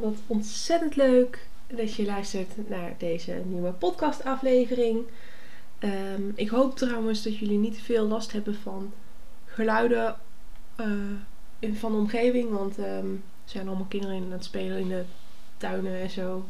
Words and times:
Wat 0.00 0.18
ontzettend 0.26 0.96
leuk 0.96 1.46
dat 1.66 1.94
je 1.94 2.04
luistert 2.04 2.68
naar 2.68 2.94
deze 2.98 3.42
nieuwe 3.44 3.70
podcastaflevering. 3.70 5.02
Um, 5.80 6.32
ik 6.34 6.48
hoop 6.48 6.76
trouwens 6.76 7.22
dat 7.22 7.38
jullie 7.38 7.58
niet 7.58 7.78
veel 7.78 8.06
last 8.06 8.32
hebben 8.32 8.54
van 8.54 8.92
geluiden 9.44 10.16
uh, 10.80 10.86
in, 11.58 11.76
van 11.76 11.92
de 11.92 11.98
omgeving. 11.98 12.50
Want 12.50 12.78
um, 12.78 12.84
er 13.44 13.50
zijn 13.50 13.66
allemaal 13.66 13.86
kinderen 13.88 14.16
aan 14.16 14.32
het 14.32 14.44
spelen 14.44 14.78
in 14.78 14.88
de 14.88 15.04
tuinen 15.56 16.00
en 16.00 16.10
zo. 16.10 16.44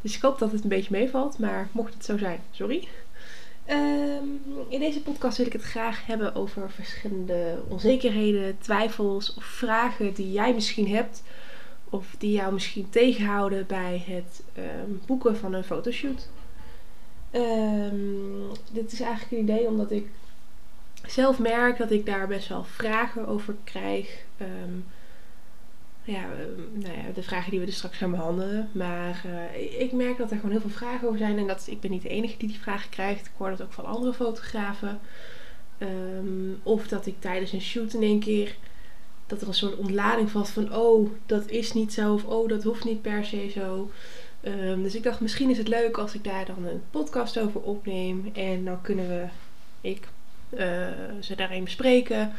Dus 0.00 0.16
ik 0.16 0.22
hoop 0.22 0.38
dat 0.38 0.52
het 0.52 0.62
een 0.62 0.68
beetje 0.68 0.96
meevalt. 0.98 1.38
Maar 1.38 1.68
mocht 1.72 1.94
het 1.94 2.04
zo 2.04 2.18
zijn, 2.18 2.40
sorry. 2.50 2.88
Um, 3.70 4.40
in 4.68 4.80
deze 4.80 5.02
podcast 5.02 5.36
wil 5.36 5.46
ik 5.46 5.52
het 5.52 5.62
graag 5.62 6.06
hebben 6.06 6.34
over 6.34 6.70
verschillende 6.70 7.62
onzekerheden, 7.68 8.58
twijfels 8.58 9.34
of 9.34 9.44
vragen 9.44 10.14
die 10.14 10.32
jij 10.32 10.54
misschien 10.54 10.88
hebt. 10.88 11.22
Of 11.90 12.14
die 12.18 12.32
jou 12.32 12.52
misschien 12.52 12.90
tegenhouden 12.90 13.66
bij 13.66 14.04
het 14.06 14.42
um, 14.56 15.00
boeken 15.06 15.36
van 15.36 15.52
een 15.52 15.64
fotoshoot. 15.64 16.28
Um, 17.32 18.48
dit 18.72 18.92
is 18.92 19.00
eigenlijk 19.00 19.32
een 19.32 19.38
idee 19.38 19.66
omdat 19.66 19.90
ik 19.90 20.08
zelf 21.06 21.38
merk 21.38 21.78
dat 21.78 21.90
ik 21.90 22.06
daar 22.06 22.28
best 22.28 22.48
wel 22.48 22.64
vragen 22.64 23.26
over 23.26 23.54
krijg. 23.64 24.24
Um, 24.40 24.84
ja, 26.02 26.24
nou 26.72 26.96
ja, 26.96 27.12
de 27.14 27.22
vragen 27.22 27.50
die 27.50 27.60
we 27.60 27.66
dus 27.66 27.76
straks 27.76 27.96
gaan 27.96 28.10
behandelen. 28.10 28.68
Maar 28.72 29.22
uh, 29.26 29.80
ik 29.80 29.92
merk 29.92 30.16
dat 30.16 30.30
er 30.30 30.36
gewoon 30.36 30.50
heel 30.50 30.60
veel 30.60 30.70
vragen 30.70 31.06
over 31.06 31.18
zijn. 31.18 31.38
En 31.38 31.46
dat 31.46 31.66
ik 31.66 31.80
ben 31.80 31.90
niet 31.90 32.02
de 32.02 32.08
enige 32.08 32.38
die 32.38 32.48
die 32.48 32.60
vragen 32.60 32.90
krijgt. 32.90 33.26
Ik 33.26 33.32
hoor 33.36 33.50
dat 33.50 33.62
ook 33.62 33.72
van 33.72 33.84
andere 33.84 34.14
fotografen. 34.14 35.00
Of 36.62 36.88
dat 36.88 37.06
ik 37.06 37.20
tijdens 37.20 37.52
een 37.52 37.60
shoot 37.60 37.92
in 37.92 38.02
één 38.02 38.20
keer 38.20 38.56
dat 39.30 39.40
er 39.40 39.48
een 39.48 39.54
soort 39.54 39.76
ontlading 39.76 40.30
valt 40.30 40.48
van 40.48 40.74
oh, 40.74 41.10
dat 41.26 41.48
is 41.48 41.72
niet 41.72 41.92
zo 41.92 42.14
of 42.14 42.24
oh, 42.24 42.48
dat 42.48 42.62
hoeft 42.62 42.84
niet 42.84 43.02
per 43.02 43.24
se 43.24 43.50
zo. 43.54 43.90
Um, 44.42 44.82
dus 44.82 44.94
ik 44.94 45.02
dacht, 45.02 45.20
misschien 45.20 45.50
is 45.50 45.58
het 45.58 45.68
leuk 45.68 45.98
als 45.98 46.14
ik 46.14 46.24
daar 46.24 46.46
dan 46.46 46.64
een 46.66 46.82
podcast 46.90 47.38
over 47.38 47.60
opneem. 47.60 48.30
En 48.32 48.64
dan 48.64 48.80
kunnen 48.80 49.08
we, 49.08 49.26
ik, 49.80 50.08
uh, 50.50 50.86
ze 51.20 51.36
daarin 51.36 51.64
bespreken. 51.64 52.32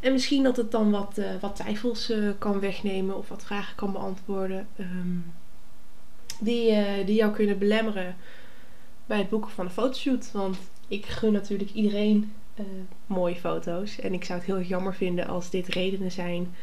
En 0.00 0.12
misschien 0.12 0.42
dat 0.42 0.56
het 0.56 0.70
dan 0.70 0.90
wat, 0.90 1.18
uh, 1.18 1.26
wat 1.40 1.56
twijfels 1.56 2.10
uh, 2.10 2.30
kan 2.38 2.60
wegnemen 2.60 3.16
of 3.16 3.28
wat 3.28 3.44
vragen 3.44 3.76
kan 3.76 3.92
beantwoorden. 3.92 4.66
Um, 4.78 5.32
die, 6.40 7.04
die 7.04 7.14
jou 7.14 7.32
kunnen 7.32 7.58
belemmeren 7.58 8.16
bij 9.06 9.18
het 9.18 9.28
boeken 9.28 9.50
van 9.50 9.64
een 9.64 9.70
fotoshoot. 9.70 10.32
Want 10.32 10.56
ik 10.88 11.06
gun 11.06 11.32
natuurlijk 11.32 11.72
iedereen 11.72 12.32
mooie 13.06 13.36
foto's. 13.36 14.00
En 14.00 14.12
ik 14.12 14.24
zou 14.24 14.38
het 14.38 14.48
heel 14.48 14.60
jammer 14.60 14.94
vinden 14.94 15.26
als 15.26 15.50
dit 15.50 15.68
redenen 15.68 16.12
zijn 16.12 16.54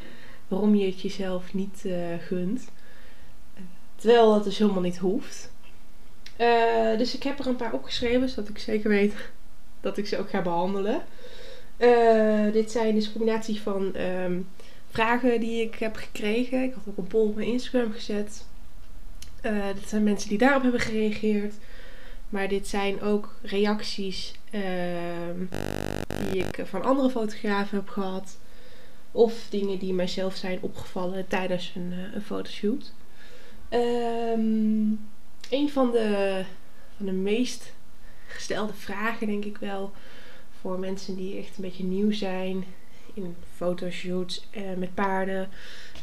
waarom 0.47 0.75
je 0.75 0.85
het 0.85 1.01
jezelf 1.01 1.53
niet 1.53 1.85
gunt. 2.19 2.69
Terwijl 3.95 4.33
dat 4.33 4.43
dus 4.43 4.57
helemaal 4.57 4.81
niet 4.81 4.97
hoeft. 4.97 5.51
Uh, 6.41 6.97
dus 6.97 7.15
ik 7.15 7.23
heb 7.23 7.39
er 7.39 7.47
een 7.47 7.55
paar 7.55 7.73
opgeschreven, 7.73 8.29
zodat 8.29 8.49
ik 8.49 8.57
zeker 8.57 8.89
weet 8.89 9.13
dat 9.81 9.97
ik 9.97 10.07
ze 10.07 10.17
ook 10.17 10.29
ga 10.29 10.41
behandelen. 10.41 11.01
Uh, 11.77 12.51
dit 12.51 12.71
zijn 12.71 12.95
dus 12.95 13.05
een 13.05 13.11
combinatie 13.11 13.61
van 13.61 13.95
um, 13.95 14.47
vragen 14.89 15.39
die 15.39 15.61
ik 15.61 15.75
heb 15.75 15.95
gekregen. 15.95 16.63
Ik 16.63 16.73
had 16.73 16.83
ook 16.87 16.97
een 16.97 17.07
poll 17.07 17.27
op 17.27 17.35
mijn 17.35 17.47
Instagram 17.47 17.91
gezet. 17.91 18.45
Uh, 19.41 19.65
dit 19.73 19.89
zijn 19.89 20.03
mensen 20.03 20.29
die 20.29 20.37
daarop 20.37 20.61
hebben 20.61 20.81
gereageerd. 20.81 21.53
Maar 22.31 22.47
dit 22.47 22.67
zijn 22.67 23.01
ook 23.01 23.35
reacties 23.41 24.33
ehm, 24.51 25.45
die 26.31 26.43
ik 26.43 26.65
van 26.65 26.83
andere 26.83 27.09
fotografen 27.09 27.77
heb 27.77 27.87
gehad. 27.87 28.37
Of 29.11 29.47
dingen 29.49 29.79
die 29.79 29.93
mijzelf 29.93 30.35
zijn 30.35 30.57
opgevallen 30.61 31.27
tijdens 31.27 31.73
een, 31.75 31.93
een 32.13 32.21
fotoshoot. 32.21 32.93
Um, 33.69 35.09
een 35.49 35.69
van 35.69 35.91
de, 35.91 36.43
van 36.97 37.05
de 37.05 37.11
meest 37.11 37.73
gestelde 38.27 38.73
vragen, 38.73 39.27
denk 39.27 39.45
ik 39.45 39.57
wel, 39.57 39.91
voor 40.61 40.79
mensen 40.79 41.15
die 41.15 41.37
echt 41.37 41.57
een 41.57 41.63
beetje 41.63 41.83
nieuw 41.83 42.11
zijn 42.11 42.65
in 43.13 43.35
fotoshoots 43.55 44.47
uh, 44.51 44.73
met 44.77 44.93
paarden. 44.93 45.49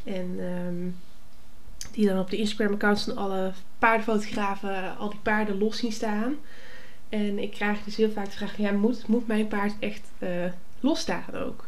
En 0.05 0.39
um, 0.39 0.97
die 1.99 2.07
dan 2.07 2.19
op 2.19 2.31
de 2.31 2.37
Instagram-accounts 2.37 3.05
van 3.05 3.17
alle 3.17 3.53
paardenfotografen 3.79 4.97
al 4.97 5.11
die 5.11 5.19
paarden 5.19 5.59
los 5.59 5.79
zien 5.79 5.93
staan. 5.93 6.37
En 7.09 7.39
ik 7.39 7.51
krijg 7.51 7.85
dus 7.85 7.97
heel 7.97 8.11
vaak 8.11 8.25
de 8.25 8.31
vraag: 8.31 8.57
ja, 8.57 8.73
moet, 8.73 9.07
moet 9.07 9.27
mijn 9.27 9.49
paard 9.49 9.73
echt 9.79 10.03
uh, 10.19 10.29
los 10.81 11.01
staan 11.01 11.35
ook? 11.35 11.67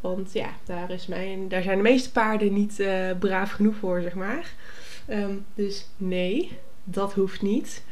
Want 0.00 0.32
ja, 0.32 0.48
daar, 0.64 0.90
is 0.90 1.06
mijn, 1.06 1.48
daar 1.48 1.62
zijn 1.62 1.76
de 1.76 1.82
meeste 1.82 2.10
paarden 2.10 2.52
niet 2.52 2.80
uh, 2.80 3.10
braaf 3.18 3.50
genoeg 3.50 3.76
voor, 3.76 4.00
zeg 4.00 4.14
maar. 4.14 4.52
Um, 5.08 5.44
dus 5.54 5.86
nee, 5.96 6.58
dat 6.84 7.12
hoeft 7.12 7.42
niet. 7.42 7.82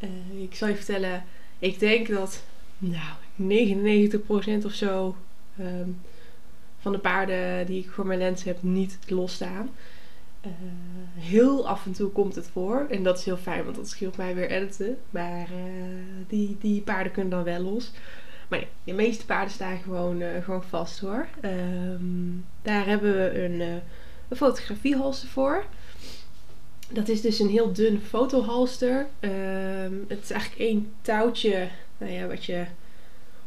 Uh, 0.00 0.42
ik 0.42 0.54
zal 0.54 0.68
je 0.68 0.76
vertellen, 0.76 1.24
ik 1.58 1.78
denk 1.78 2.08
dat 2.08 2.42
nou, 2.78 3.14
99% 4.62 4.64
of 4.64 4.72
zo 4.72 5.16
um, 5.60 6.00
van 6.80 6.92
de 6.92 6.98
paarden 6.98 7.66
die 7.66 7.84
ik 7.84 7.90
voor 7.90 8.06
mijn 8.06 8.18
lens 8.18 8.44
heb 8.44 8.62
niet 8.62 8.98
losstaan. 9.06 9.70
Uh, 10.46 10.52
heel 11.14 11.68
af 11.68 11.86
en 11.86 11.92
toe 11.92 12.10
komt 12.10 12.34
het 12.34 12.48
voor. 12.52 12.86
En 12.90 13.02
dat 13.02 13.18
is 13.18 13.24
heel 13.24 13.36
fijn, 13.36 13.64
want 13.64 13.76
dat 13.76 13.88
scheelt 13.88 14.16
mij 14.16 14.34
weer 14.34 14.50
editen. 14.50 14.98
Maar 15.10 15.48
uh, 15.50 16.26
die, 16.28 16.56
die 16.60 16.80
paarden 16.80 17.12
kunnen 17.12 17.30
dan 17.30 17.44
wel 17.44 17.60
los. 17.60 17.90
Maar 18.48 18.58
nee, 18.58 18.68
de 18.84 18.92
meeste 18.92 19.24
paarden 19.24 19.50
staan 19.50 19.78
gewoon, 19.78 20.20
uh, 20.20 20.28
gewoon 20.44 20.62
vast 20.62 21.00
hoor. 21.00 21.26
Um, 21.42 22.44
daar 22.62 22.86
hebben 22.86 23.12
we 23.12 23.44
een, 23.44 23.60
een 24.28 24.36
fotografiehalster 24.36 25.28
voor. 25.28 25.64
Dat 26.88 27.08
is 27.08 27.20
dus 27.20 27.38
een 27.38 27.48
heel 27.48 27.72
dun 27.72 28.00
fotohalster. 28.00 29.06
Um, 29.20 30.04
het 30.08 30.22
is 30.22 30.30
eigenlijk 30.30 30.60
één 30.60 30.92
touwtje 31.00 31.68
nou 31.98 32.12
ja, 32.12 32.26
wat 32.26 32.44
je 32.44 32.64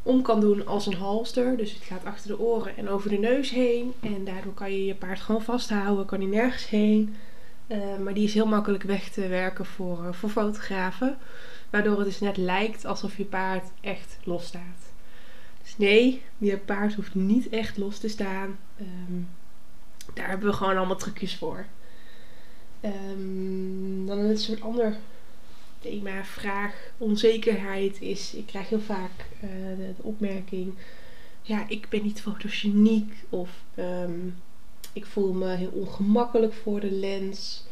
om 0.05 0.21
kan 0.21 0.39
doen 0.39 0.65
als 0.65 0.85
een 0.85 0.93
halster. 0.93 1.57
Dus 1.57 1.73
het 1.73 1.83
gaat 1.83 2.05
achter 2.05 2.27
de 2.27 2.39
oren 2.39 2.77
en 2.77 2.89
over 2.89 3.09
de 3.09 3.17
neus 3.17 3.49
heen. 3.49 3.93
En 3.99 4.25
daardoor 4.25 4.53
kan 4.53 4.71
je 4.71 4.85
je 4.85 4.95
paard 4.95 5.19
gewoon 5.19 5.41
vasthouden. 5.41 6.05
Kan 6.05 6.19
hij 6.19 6.29
nergens 6.29 6.69
heen. 6.69 7.15
Uh, 7.67 7.97
maar 8.03 8.13
die 8.13 8.23
is 8.23 8.33
heel 8.33 8.45
makkelijk 8.45 8.83
weg 8.83 9.09
te 9.09 9.27
werken 9.27 9.65
voor, 9.65 10.03
uh, 10.03 10.13
voor 10.13 10.29
fotografen. 10.29 11.17
Waardoor 11.69 11.97
het 11.97 12.05
dus 12.05 12.19
net 12.19 12.37
lijkt 12.37 12.85
alsof 12.85 13.17
je 13.17 13.25
paard 13.25 13.65
echt 13.81 14.17
los 14.23 14.45
staat. 14.45 14.93
Dus 15.61 15.77
nee, 15.77 16.21
je 16.37 16.57
paard 16.57 16.93
hoeft 16.93 17.15
niet 17.15 17.49
echt 17.49 17.77
los 17.77 17.99
te 17.99 18.07
staan. 18.07 18.57
Um, 18.81 19.27
daar 20.13 20.29
hebben 20.29 20.47
we 20.47 20.53
gewoon 20.53 20.77
allemaal 20.77 20.95
trucjes 20.95 21.35
voor. 21.35 21.65
Um, 22.81 24.05
dan 24.05 24.17
een 24.17 24.37
soort 24.37 24.61
ander 24.61 24.97
thema, 25.85 26.23
vraag, 26.23 26.91
onzekerheid 26.97 28.01
is. 28.01 28.33
Ik 28.33 28.45
krijg 28.45 28.69
heel 28.69 28.79
vaak 28.79 29.25
uh, 29.43 29.49
de, 29.77 29.93
opmerking: 30.01 30.73
ja, 31.41 31.65
ik 31.67 31.89
ben 31.89 32.03
niet 32.03 32.21
fotogeniek 32.21 33.13
of 33.29 33.63
um, 33.79 34.35
ik 34.93 35.05
voel 35.05 35.33
me 35.33 35.55
heel 35.55 35.71
ongemakkelijk 35.73 36.53
voor 36.53 36.79
de 36.79 36.91
lens. 36.91 37.65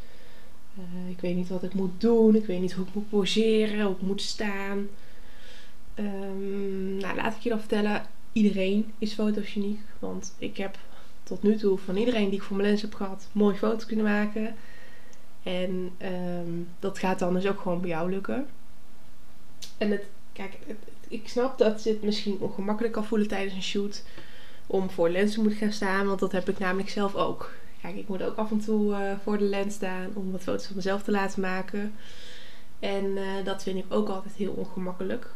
Uh, 0.77 1.09
ik 1.09 1.19
weet 1.19 1.35
niet 1.35 1.49
wat 1.49 1.63
ik 1.63 1.73
moet 1.73 2.01
doen. 2.01 2.35
Ik 2.35 2.45
weet 2.45 2.61
niet 2.61 2.73
hoe 2.73 2.85
ik 2.85 2.93
moet 2.93 3.09
poseren, 3.09 3.85
hoe 3.85 3.95
ik 3.95 4.01
moet 4.01 4.21
staan. 4.21 4.87
Um, 5.95 6.97
nou, 6.97 7.15
laat 7.15 7.35
ik 7.35 7.41
je 7.41 7.49
dan 7.49 7.59
vertellen: 7.59 8.05
iedereen 8.31 8.91
is 8.97 9.13
fotogeniek. 9.13 9.79
Want 9.99 10.35
ik 10.37 10.57
heb 10.57 10.77
tot 11.23 11.43
nu 11.43 11.55
toe 11.55 11.77
van 11.77 11.97
iedereen 11.97 12.29
die 12.29 12.39
ik 12.39 12.43
voor 12.43 12.55
mijn 12.57 12.67
lens 12.67 12.81
heb 12.81 12.93
gehad, 12.93 13.27
mooie 13.31 13.57
foto's 13.57 13.85
kunnen 13.85 14.05
maken. 14.05 14.55
En 15.43 15.91
um, 16.01 16.67
dat 16.79 16.99
gaat 16.99 17.19
dan 17.19 17.33
dus 17.33 17.47
ook 17.47 17.59
gewoon 17.61 17.81
bij 17.81 17.89
jou 17.89 18.09
lukken. 18.09 18.47
En 19.77 19.91
het, 19.91 20.03
kijk, 20.33 20.57
ik 21.07 21.27
snap 21.27 21.57
dat 21.57 21.83
je 21.83 21.89
het 21.89 22.03
misschien 22.03 22.37
ongemakkelijk 22.39 22.93
kan 22.93 23.05
voelen 23.05 23.27
tijdens 23.27 23.53
een 23.53 23.63
shoot. 23.63 24.03
Om 24.67 24.89
voor 24.89 25.09
lenzen 25.09 25.43
moet 25.43 25.53
gaan 25.53 25.71
staan, 25.71 26.07
want 26.07 26.19
dat 26.19 26.31
heb 26.31 26.49
ik 26.49 26.59
namelijk 26.59 26.89
zelf 26.89 27.15
ook. 27.15 27.51
Kijk, 27.81 27.95
ik 27.95 28.07
moet 28.07 28.23
ook 28.23 28.37
af 28.37 28.51
en 28.51 28.59
toe 28.59 28.91
uh, 28.91 28.99
voor 29.23 29.37
de 29.37 29.43
lens 29.43 29.75
staan 29.75 30.09
om 30.13 30.31
wat 30.31 30.41
foto's 30.41 30.65
van 30.65 30.75
mezelf 30.75 31.03
te 31.03 31.11
laten 31.11 31.41
maken. 31.41 31.93
En 32.79 33.05
uh, 33.05 33.23
dat 33.43 33.63
vind 33.63 33.77
ik 33.77 33.85
ook 33.89 34.09
altijd 34.09 34.33
heel 34.33 34.51
ongemakkelijk. 34.51 35.33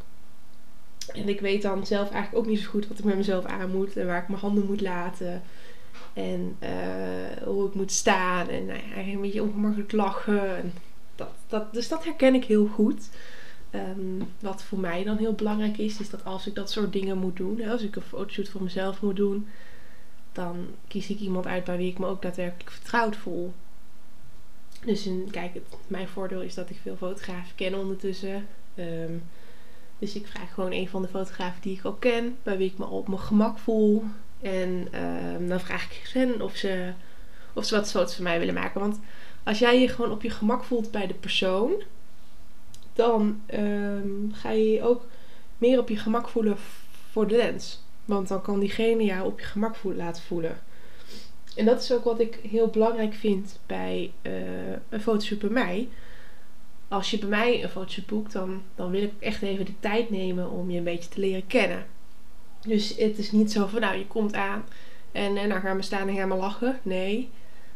En 1.13 1.29
ik 1.29 1.39
weet 1.39 1.61
dan 1.61 1.85
zelf 1.85 2.11
eigenlijk 2.11 2.45
ook 2.45 2.51
niet 2.51 2.61
zo 2.61 2.69
goed 2.69 2.87
wat 2.87 2.99
ik 2.99 3.05
met 3.05 3.15
mezelf 3.15 3.45
aan 3.45 3.71
moet 3.71 3.97
en 3.97 4.05
waar 4.05 4.21
ik 4.21 4.27
mijn 4.27 4.41
handen 4.41 4.65
moet 4.65 4.81
laten. 4.81 5.41
En 6.13 6.57
uh, 6.63 7.43
hoe 7.45 7.67
ik 7.67 7.73
moet 7.73 7.91
staan. 7.91 8.49
En 8.49 8.65
nou 8.65 8.79
ja, 8.79 8.97
een 8.97 9.21
beetje 9.21 9.43
ongemakkelijk 9.43 9.91
lachen. 9.91 10.57
En 10.57 10.73
dat, 11.15 11.29
dat, 11.47 11.73
dus 11.73 11.87
dat 11.87 12.03
herken 12.03 12.35
ik 12.35 12.45
heel 12.45 12.67
goed. 12.67 13.09
Um, 13.71 14.33
wat 14.39 14.63
voor 14.63 14.79
mij 14.79 15.03
dan 15.03 15.17
heel 15.17 15.33
belangrijk 15.33 15.77
is, 15.77 15.99
is 15.99 16.09
dat 16.09 16.25
als 16.25 16.47
ik 16.47 16.55
dat 16.55 16.71
soort 16.71 16.93
dingen 16.93 17.17
moet 17.17 17.37
doen, 17.37 17.67
als 17.67 17.81
ik 17.81 17.95
een 17.95 18.01
fotoshoot 18.01 18.49
voor 18.49 18.63
mezelf 18.63 19.01
moet 19.01 19.15
doen, 19.15 19.47
dan 20.31 20.67
kies 20.87 21.09
ik 21.09 21.19
iemand 21.19 21.45
uit 21.45 21.63
bij 21.63 21.77
wie 21.77 21.91
ik 21.91 21.99
me 21.99 22.05
ook 22.05 22.21
daadwerkelijk 22.21 22.71
vertrouwd 22.71 23.15
voel. 23.15 23.53
Dus 24.85 25.05
in, 25.05 25.27
kijk, 25.31 25.61
mijn 25.87 26.07
voordeel 26.07 26.41
is 26.41 26.53
dat 26.53 26.69
ik 26.69 26.77
veel 26.81 26.95
fotografen 26.95 27.55
ken 27.55 27.79
ondertussen. 27.79 28.47
Um, 28.75 29.23
dus 29.99 30.15
ik 30.15 30.27
vraag 30.27 30.53
gewoon 30.53 30.71
een 30.71 30.89
van 30.89 31.01
de 31.01 31.07
fotografen 31.07 31.61
die 31.61 31.77
ik 31.77 31.83
al 31.83 31.93
ken, 31.93 32.37
bij 32.43 32.57
wie 32.57 32.71
ik 32.71 32.77
me 32.77 32.85
op 32.85 33.07
mijn 33.07 33.19
gemak 33.19 33.57
voel. 33.57 34.03
En 34.41 34.87
um, 35.03 35.47
dan 35.47 35.59
vraag 35.59 35.83
ik 35.83 36.09
hen 36.13 36.41
of 36.41 36.55
ze, 36.55 36.91
of 37.53 37.65
ze 37.65 37.75
wat 37.75 37.91
foto's 37.91 38.15
van 38.15 38.23
mij 38.23 38.39
willen 38.39 38.53
maken. 38.53 38.79
Want 38.79 38.99
als 39.43 39.59
jij 39.59 39.81
je 39.81 39.87
gewoon 39.87 40.11
op 40.11 40.21
je 40.21 40.29
gemak 40.29 40.63
voelt 40.63 40.91
bij 40.91 41.07
de 41.07 41.13
persoon, 41.13 41.83
dan 42.93 43.41
ehm, 43.45 44.31
ga 44.31 44.51
je 44.51 44.71
je 44.71 44.83
ook 44.83 45.05
meer 45.57 45.79
op 45.79 45.89
je 45.89 45.97
gemak 45.97 46.27
voelen 46.29 46.57
voor 47.11 47.27
de 47.27 47.35
lens. 47.35 47.83
Want 48.05 48.27
dan 48.27 48.41
kan 48.41 48.59
diegene 48.59 49.03
jou 49.03 49.25
op 49.25 49.39
je 49.39 49.45
gemak 49.45 49.75
laten 49.83 50.23
voelen. 50.23 50.59
En 51.55 51.65
dat 51.65 51.81
is 51.81 51.91
ook 51.91 52.03
wat 52.03 52.19
ik 52.19 52.39
heel 52.49 52.67
belangrijk 52.67 53.13
vind 53.13 53.59
bij 53.65 54.11
uh, 54.21 54.31
een 54.89 55.01
fotoshoot 55.01 55.39
bij 55.39 55.49
mij. 55.49 55.89
Als 56.87 57.11
je 57.11 57.17
bij 57.19 57.29
mij 57.29 57.63
een 57.63 57.69
fotoshoot 57.69 58.05
boekt, 58.05 58.31
dan, 58.31 58.61
dan 58.75 58.91
wil 58.91 59.01
ik 59.01 59.11
echt 59.19 59.41
even 59.41 59.65
de 59.65 59.79
tijd 59.79 60.09
nemen 60.09 60.49
om 60.49 60.69
je 60.69 60.77
een 60.77 60.83
beetje 60.83 61.09
te 61.09 61.19
leren 61.19 61.47
kennen. 61.47 61.85
Dus 62.67 62.95
het 62.97 63.17
is 63.17 63.31
niet 63.31 63.51
zo 63.51 63.67
van, 63.67 63.81
nou, 63.81 63.97
je 63.97 64.07
komt 64.07 64.33
aan 64.33 64.65
en, 65.11 65.49
dan 65.49 65.61
gaan 65.61 65.75
we 65.75 65.81
staan 65.81 66.07
en 66.07 66.15
gaan 66.15 66.29
we 66.29 66.35
lachen. 66.35 66.79
Nee, 66.81 67.29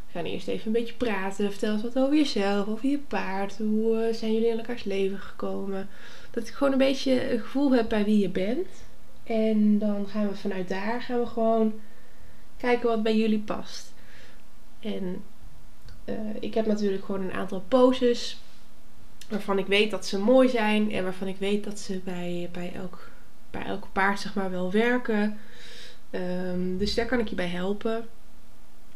we 0.06 0.12
gaan 0.12 0.26
eerst 0.26 0.48
even 0.48 0.68
een 0.68 0.72
beetje 0.72 0.94
praten. 0.94 1.52
Vertel 1.52 1.74
eens 1.74 1.82
wat 1.82 1.98
over 1.98 2.16
jezelf, 2.16 2.68
over 2.68 2.90
je 2.90 2.98
paard. 2.98 3.58
Hoe 3.58 4.08
uh, 4.08 4.14
zijn 4.14 4.34
jullie 4.34 4.50
in 4.50 4.58
elkaars 4.58 4.84
leven 4.84 5.20
gekomen? 5.20 5.90
Dat 6.32 6.48
ik 6.48 6.54
gewoon 6.54 6.74
een 6.74 6.80
beetje 6.80 7.32
een 7.32 7.40
gevoel 7.40 7.72
heb 7.72 7.90
bij 7.90 8.04
wie 8.04 8.20
je 8.20 8.30
bent. 8.30 8.68
En 9.24 9.80
dan 9.80 10.08
gaan 10.08 10.28
we 10.28 10.36
vanuit 10.36 10.70
daar 10.70 11.02
gaan 11.02 11.20
we 11.20 11.26
gewoon 11.26 11.74
kijken 12.58 12.90
wat 12.90 13.04
bij 13.04 13.18
jullie 13.18 13.40
past. 13.40 13.94
En 14.80 15.24
uh, 16.06 16.16
ik 16.40 16.54
heb 16.54 16.66
natuurlijk 16.66 17.06
gewoon 17.06 17.22
een 17.22 17.34
aantal 17.34 17.64
poses 17.68 18.42
waarvan 19.30 19.60
ik 19.60 19.68
weet 19.68 19.92
dat 19.92 20.06
ze 20.06 20.20
mooi 20.20 20.50
zijn 20.50 20.92
en 20.92 21.04
waarvan 21.04 21.28
ik 21.28 21.38
weet 21.38 21.64
dat 21.64 21.80
ze 21.80 22.00
bij, 22.04 22.50
bij, 22.52 22.72
elk, 22.74 23.10
bij 23.52 23.64
elk 23.64 23.88
paard 23.92 24.20
zeg 24.20 24.34
maar 24.34 24.52
wel 24.52 24.72
werken. 24.72 25.38
Um, 26.12 26.78
dus 26.78 26.94
daar 26.94 27.06
kan 27.06 27.20
ik 27.20 27.28
je 27.28 27.36
bij 27.36 27.48
helpen. 27.48 28.08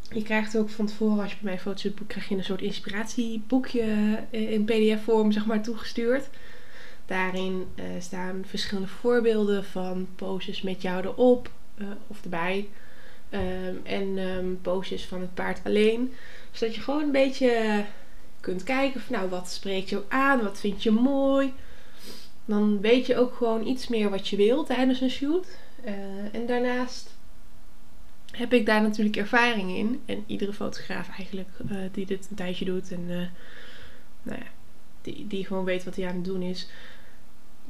Je 0.09 0.23
krijgt 0.23 0.57
ook 0.57 0.69
van 0.69 0.85
tevoren, 0.85 1.23
als 1.23 1.31
je 1.31 1.37
bij 1.41 1.51
mij 1.51 1.61
foto's 1.61 1.93
boekt, 1.93 2.07
krijg 2.07 2.29
je 2.29 2.35
een 2.35 2.43
soort 2.43 2.61
inspiratieboekje 2.61 4.19
in 4.29 4.65
pdf-vorm 4.65 5.31
zeg 5.31 5.45
maar 5.45 5.61
toegestuurd. 5.61 6.29
Daarin 7.05 7.67
uh, 7.75 7.85
staan 7.99 8.43
verschillende 8.45 8.89
voorbeelden 8.89 9.65
van 9.65 10.07
poses 10.15 10.61
met 10.61 10.81
jou 10.81 11.03
erop 11.03 11.49
uh, 11.77 11.87
of 12.07 12.23
erbij. 12.23 12.67
Um, 13.29 13.81
en 13.83 14.17
um, 14.17 14.59
poses 14.61 15.05
van 15.05 15.21
het 15.21 15.33
paard 15.33 15.59
alleen. 15.63 16.13
Zodat 16.51 16.75
je 16.75 16.81
gewoon 16.81 17.03
een 17.03 17.11
beetje 17.11 17.83
kunt 18.39 18.63
kijken 18.63 19.01
van 19.01 19.15
nou 19.15 19.29
wat 19.29 19.49
spreekt 19.49 19.89
jou 19.89 20.03
aan, 20.07 20.43
wat 20.43 20.59
vind 20.59 20.83
je 20.83 20.91
mooi. 20.91 21.53
Dan 22.45 22.81
weet 22.81 23.05
je 23.05 23.17
ook 23.17 23.35
gewoon 23.35 23.67
iets 23.67 23.87
meer 23.87 24.09
wat 24.09 24.27
je 24.27 24.35
wilt 24.35 24.67
tijdens 24.67 25.01
een 25.01 25.09
shoot. 25.09 25.47
Uh, 25.85 25.91
en 26.31 26.45
daarnaast 26.45 27.17
heb 28.31 28.53
ik 28.53 28.65
daar 28.65 28.81
natuurlijk 28.81 29.15
ervaring 29.15 29.75
in. 29.75 30.01
En 30.05 30.23
iedere 30.27 30.53
fotograaf 30.53 31.09
eigenlijk 31.17 31.49
uh, 31.71 31.77
die 31.91 32.05
dit 32.05 32.27
een 32.29 32.35
tijdje 32.35 32.65
doet 32.65 32.91
en 32.91 33.01
uh, 33.09 33.25
nou 34.23 34.39
ja, 34.39 34.47
die, 35.01 35.27
die 35.27 35.45
gewoon 35.45 35.65
weet 35.65 35.83
wat 35.83 35.95
hij 35.95 36.07
aan 36.07 36.15
het 36.15 36.25
doen 36.25 36.41
is. 36.41 36.69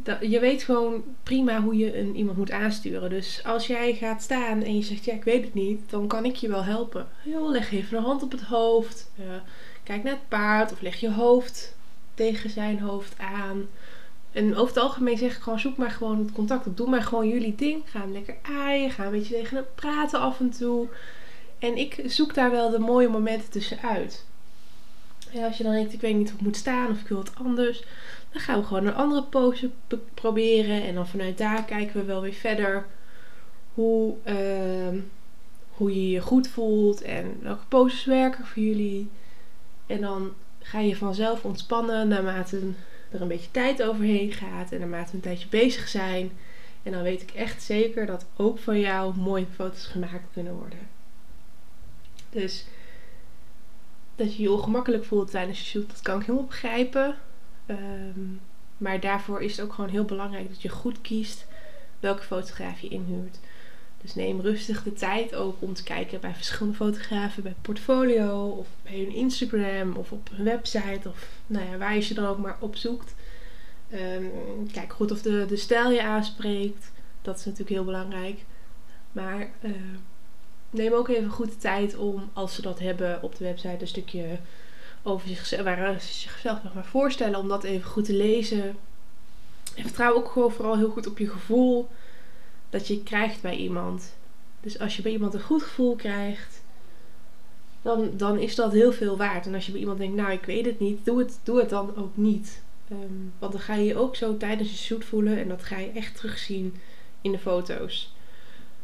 Dat, 0.04 0.18
je 0.22 0.40
weet 0.40 0.64
gewoon 0.64 1.04
prima 1.24 1.62
hoe 1.62 1.78
je 1.78 1.98
een, 2.00 2.16
iemand 2.16 2.38
moet 2.38 2.52
aansturen. 2.52 3.10
Dus 3.10 3.44
als 3.44 3.68
jij 3.68 3.94
gaat 3.94 4.22
staan 4.22 4.64
en 4.64 4.76
je 4.76 4.84
zegt 4.84 5.06
ja 5.06 5.14
ik 5.14 5.24
weet 5.24 5.44
het 5.44 5.54
niet, 5.54 5.90
dan 5.90 6.08
kan 6.08 6.26
ik 6.26 6.36
je 6.36 6.48
wel 6.48 6.64
helpen. 6.64 7.08
Leg 7.24 7.72
even 7.72 7.98
een 7.98 8.04
hand 8.04 8.24
op 8.24 8.32
het 8.32 8.42
hoofd. 8.42 9.12
Kijk 9.84 10.04
naar 10.04 10.14
het 10.14 10.28
paard 10.28 10.72
of 10.72 10.82
leg 10.82 10.96
je 10.96 11.12
hoofd 11.12 11.76
tegen 12.14 12.50
zijn 12.50 12.80
hoofd 12.80 13.18
aan. 13.18 13.68
En 14.36 14.56
over 14.56 14.74
het 14.76 14.84
algemeen 14.84 15.18
zeg 15.18 15.36
ik 15.36 15.42
gewoon, 15.42 15.60
zoek 15.60 15.78
maar 15.78 15.92
gewoon 15.92 16.20
het 16.20 16.32
contact 16.32 16.68
op. 16.68 16.78
Doe 16.78 16.90
maar 16.90 17.04
gewoon 17.04 17.28
jullie 17.28 17.56
ding. 17.56 17.84
Ga 17.86 18.00
hem 18.00 18.12
lekker 18.12 18.36
aaien. 18.42 18.92
Ga 18.92 19.06
een 19.06 19.12
beetje 19.12 19.34
tegen 19.34 19.58
hem 19.58 19.66
praten 19.76 20.20
af 20.20 20.40
en 20.40 20.50
toe. 20.50 20.88
En 21.60 21.78
ik 21.78 22.02
zoek 22.06 22.34
daar 22.34 22.52
wel 22.52 22.70
de 22.70 22.80
mooie 22.80 23.08
momenten 23.08 23.50
tussenuit. 23.50 24.26
En 25.32 25.44
als 25.44 25.58
je 25.58 25.64
dan 25.64 25.74
denkt, 25.74 25.94
ik 25.94 26.02
weet 26.02 26.16
niet 26.16 26.30
hoe 26.30 26.40
ik 26.40 26.46
moet 26.46 26.56
staan 26.56 26.92
of 26.92 27.00
ik 27.00 27.08
wil 27.08 27.18
wat 27.18 27.36
anders. 27.36 27.84
Dan 28.32 28.42
gaan 28.42 28.60
we 28.60 28.66
gewoon 28.66 28.86
een 28.86 28.96
andere 28.96 29.24
pose 29.24 29.70
proberen. 30.14 30.84
En 30.84 30.96
dan 30.96 31.08
vanuit 31.08 31.38
daar 31.38 31.64
kijken 31.64 32.00
we 32.00 32.06
wel 32.06 32.22
weer 32.22 32.34
verder 32.34 32.86
hoe, 33.74 34.16
uh, 34.26 35.00
hoe 35.70 35.94
je 35.94 36.10
je 36.10 36.22
goed 36.22 36.48
voelt. 36.48 37.02
En 37.02 37.38
welke 37.42 37.66
poses 37.68 38.06
werken 38.06 38.46
voor 38.46 38.64
jullie. 38.64 39.10
En 39.86 40.02
dan 40.02 40.34
ga 40.62 40.80
je 40.80 40.96
vanzelf 40.96 41.46
ontspannen 41.46 42.08
naarmate 42.08 42.62
er 43.12 43.22
een 43.22 43.28
beetje 43.28 43.52
tijd 43.52 43.84
overheen 43.84 44.32
gaat 44.32 44.72
en 44.72 44.80
naarmate 44.80 45.10
we 45.10 45.16
een 45.16 45.22
tijdje 45.22 45.48
bezig 45.48 45.88
zijn. 45.88 46.32
En 46.84 46.92
dan 46.92 47.04
weet 47.04 47.22
ik 47.22 47.32
echt 47.32 47.64
zeker 47.64 48.06
dat 48.06 48.26
ook 48.36 48.60
van 48.60 48.80
jou 48.80 49.16
mooie 49.16 49.46
foto's 49.56 49.86
gemaakt 49.86 50.34
kunnen 50.34 50.54
worden. 50.54 50.80
Dus 52.30 52.66
dat 54.16 54.36
je 54.36 54.44
je 54.44 54.52
ongemakkelijk 54.52 55.06
voelt 55.06 55.32
tijdens 55.32 55.60
je 55.60 55.66
shoot, 55.66 55.90
dat 55.90 56.02
kan 56.02 56.20
ik 56.20 56.26
helemaal 56.26 56.48
begrijpen. 56.48 57.16
Um, 57.68 58.40
maar 58.78 59.00
daarvoor 59.00 59.42
is 59.42 59.58
het 59.58 59.66
ook 59.66 59.74
gewoon 59.74 59.90
heel 59.90 60.06
belangrijk 60.06 60.50
dat 60.50 60.62
je 60.62 60.70
goed 60.70 61.02
kiest 61.02 61.48
welke 62.00 62.24
fotograaf 62.24 62.80
je 62.80 62.88
inhuurt. 62.88 63.40
Dus 64.06 64.16
neem 64.16 64.42
rustig 64.42 64.84
de 64.84 64.94
tijd 64.94 65.36
ook 65.36 65.56
om 65.60 65.74
te 65.74 65.84
kijken 65.84 66.20
bij 66.20 66.34
verschillende 66.36 66.78
fotografen, 66.78 67.44
bij 67.44 67.56
portfolio 67.62 68.48
of 68.48 68.68
bij 68.84 68.98
hun 68.98 69.14
Instagram 69.14 69.96
of 69.96 70.12
op 70.12 70.30
hun 70.34 70.46
website 70.46 71.10
of 71.10 71.28
nou 71.48 71.70
ja, 71.70 71.78
waar 71.78 71.96
je 71.96 72.02
ze 72.02 72.14
dan 72.14 72.26
ook 72.26 72.38
maar 72.38 72.58
op 72.60 72.76
zoekt. 72.76 73.16
Um, 73.94 74.32
kijk 74.72 74.94
goed 74.94 75.12
of 75.12 75.22
de, 75.22 75.46
de 75.48 75.56
stijl 75.56 75.92
je 75.92 76.04
aanspreekt. 76.04 76.92
Dat 77.22 77.38
is 77.38 77.46
natuurlijk 77.46 77.72
heel 77.72 77.84
belangrijk. 77.84 78.40
Maar 79.12 79.50
uh, 79.62 79.72
neem 80.70 80.94
ook 80.94 81.08
even 81.08 81.30
goed 81.30 81.50
de 81.50 81.58
tijd 81.58 81.96
om, 81.96 82.30
als 82.34 82.56
ze 82.56 82.62
dat 82.62 82.80
hebben 82.80 83.24
op 83.24 83.38
de 83.38 83.44
website, 83.44 83.78
een 83.80 83.88
stukje 83.88 84.40
over 85.04 85.28
zichzelf, 85.28 85.64
waar 85.64 86.02
ze 86.02 86.14
zichzelf 86.14 86.64
nog 86.64 86.74
maar 86.74 86.86
voorstellen, 86.86 87.40
om 87.40 87.48
dat 87.48 87.64
even 87.64 87.90
goed 87.90 88.06
te 88.06 88.14
lezen. 88.14 88.76
En 89.76 89.84
vertrouw 89.84 90.14
ook 90.14 90.32
gewoon 90.32 90.52
vooral 90.52 90.78
heel 90.78 90.90
goed 90.90 91.08
op 91.08 91.18
je 91.18 91.30
gevoel 91.30 91.90
dat 92.70 92.88
je 92.88 93.04
krijgt 93.04 93.42
bij 93.42 93.56
iemand. 93.56 94.16
Dus 94.62 94.80
als 94.80 94.96
je 94.96 95.02
bij 95.02 95.12
iemand 95.12 95.34
een 95.34 95.42
goed 95.42 95.64
gevoel 95.64 95.96
krijgt, 95.96 96.64
dan, 97.82 98.12
dan 98.18 98.40
is 98.40 98.56
dat 98.56 98.72
heel 98.72 98.94
veel 98.94 99.18
waard. 99.18 99.46
En 99.46 99.54
als 99.54 99.66
je 99.66 99.72
bij 99.72 99.82
iemand 99.82 99.98
denkt, 99.98 100.16
nou 100.16 100.32
ik 100.32 100.46
weet 100.46 100.66
het 100.66 100.80
niet, 100.80 101.06
doe 101.06 101.20
het, 101.20 101.40
doe 101.44 101.60
het 101.60 101.70
dan 101.70 101.96
ook 101.96 102.18
niet. 102.18 102.64
Um, 102.92 103.34
want 103.40 103.52
dan 103.52 103.62
ga 103.62 103.76
je 103.76 103.86
je 103.86 103.98
ook 103.98 104.16
zo 104.16 104.38
tijdens 104.38 104.70
je 104.70 104.78
shoot 104.78 105.06
voelen 105.06 105.38
en 105.38 105.48
dat 105.48 105.64
ga 105.64 105.78
je 105.78 105.90
echt 105.90 106.16
terugzien 106.16 106.76
in 107.22 107.32
de 107.32 107.40
foto's. 107.40 108.14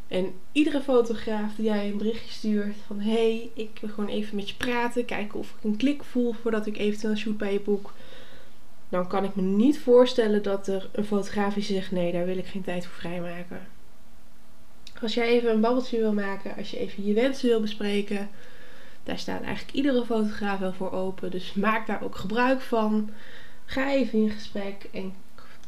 En 0.08 0.34
iedere 0.52 0.82
fotograaf 0.82 1.56
die 1.56 1.66
jij 1.66 1.90
een 1.90 1.98
berichtje 1.98 2.32
stuurt 2.32 2.76
van 2.88 3.00
hé, 3.00 3.12
hey, 3.12 3.50
ik 3.54 3.78
wil 3.82 3.90
gewoon 3.90 4.10
even 4.10 4.36
met 4.36 4.50
je 4.50 4.56
praten, 4.56 5.06
kijken 5.06 5.40
of 5.40 5.50
ik 5.50 5.64
een 5.64 5.78
klik 5.78 6.04
voel 6.04 6.34
voordat 6.34 6.66
ik 6.66 6.78
eventueel 6.78 7.12
een 7.12 7.18
shoot 7.18 7.38
bij 7.38 7.54
je 7.54 7.60
boek. 7.60 7.94
Dan 8.92 9.08
kan 9.08 9.24
ik 9.24 9.36
me 9.36 9.42
niet 9.42 9.80
voorstellen 9.80 10.44
dat 10.44 10.68
er 10.68 10.90
een 10.92 11.06
fotograaf 11.06 11.54
die 11.54 11.64
zegt 11.64 11.92
nee, 11.92 12.12
daar 12.12 12.26
wil 12.26 12.38
ik 12.38 12.46
geen 12.46 12.62
tijd 12.62 12.86
voor 12.86 13.00
vrijmaken. 13.00 13.68
Als 15.02 15.14
jij 15.14 15.28
even 15.28 15.52
een 15.52 15.62
babbeltje 15.62 16.00
wil 16.00 16.14
maken, 16.14 16.56
als 16.56 16.72
je 16.72 16.78
even 16.78 17.06
je 17.06 17.14
wensen 17.14 17.50
wil 17.50 17.62
bespreken, 17.62 18.30
daar 19.04 19.20
staat 19.20 19.42
eigenlijk 19.42 19.76
iedere 19.76 20.06
fotograaf 20.06 20.60
wel 20.60 20.74
voor 20.74 20.92
open. 20.92 21.32
Dus 21.32 21.54
maak 21.54 21.88
daar 21.88 22.04
ook 22.04 22.16
gebruik 22.16 22.62
van. 22.62 23.10
Ga 23.66 23.92
even 23.92 24.20
in 24.20 24.30
gesprek 24.30 24.88
en 24.92 25.14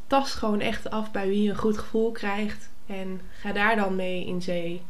tast 0.07 0.33
gewoon 0.33 0.59
echt 0.59 0.89
af 0.89 1.11
bij 1.11 1.27
wie 1.27 1.43
je 1.43 1.49
een 1.49 1.55
goed 1.57 1.77
gevoel 1.77 2.11
krijgt. 2.11 2.69
En 2.85 3.21
ga 3.39 3.51
daar 3.51 3.75
dan 3.75 3.95
mee 3.95 4.25
in 4.25 4.41
zee. 4.41 4.81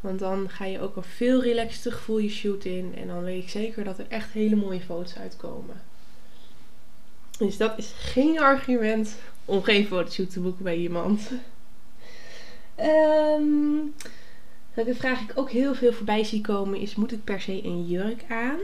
Want 0.00 0.18
dan 0.18 0.48
ga 0.50 0.64
je 0.64 0.80
ook 0.80 0.96
een 0.96 1.02
veel 1.02 1.42
relaxter 1.42 1.92
gevoel 1.92 2.18
je 2.18 2.28
shoot 2.28 2.64
in. 2.64 2.94
En 2.96 3.06
dan 3.06 3.22
weet 3.22 3.42
ik 3.42 3.48
zeker 3.48 3.84
dat 3.84 3.98
er 3.98 4.06
echt 4.08 4.32
hele 4.32 4.56
mooie 4.56 4.80
foto's 4.80 5.16
uitkomen. 5.16 5.87
Dus 7.38 7.56
dat 7.56 7.78
is 7.78 7.92
geen 7.96 8.40
argument 8.40 9.16
om 9.44 9.62
geen 9.62 9.86
fotoshoot 9.86 10.30
te 10.30 10.40
boeken 10.40 10.64
bij 10.64 10.76
iemand. 10.76 11.30
Um, 12.80 13.94
wat 14.74 14.86
vraag 14.96 15.20
ik 15.20 15.32
ook 15.34 15.50
heel 15.50 15.74
veel 15.74 15.92
voorbij 15.92 16.24
zie 16.24 16.40
komen 16.40 16.80
is: 16.80 16.94
moet 16.94 17.12
ik 17.12 17.24
per 17.24 17.40
se 17.40 17.64
een 17.64 17.86
jurk 17.86 18.24
aan? 18.28 18.58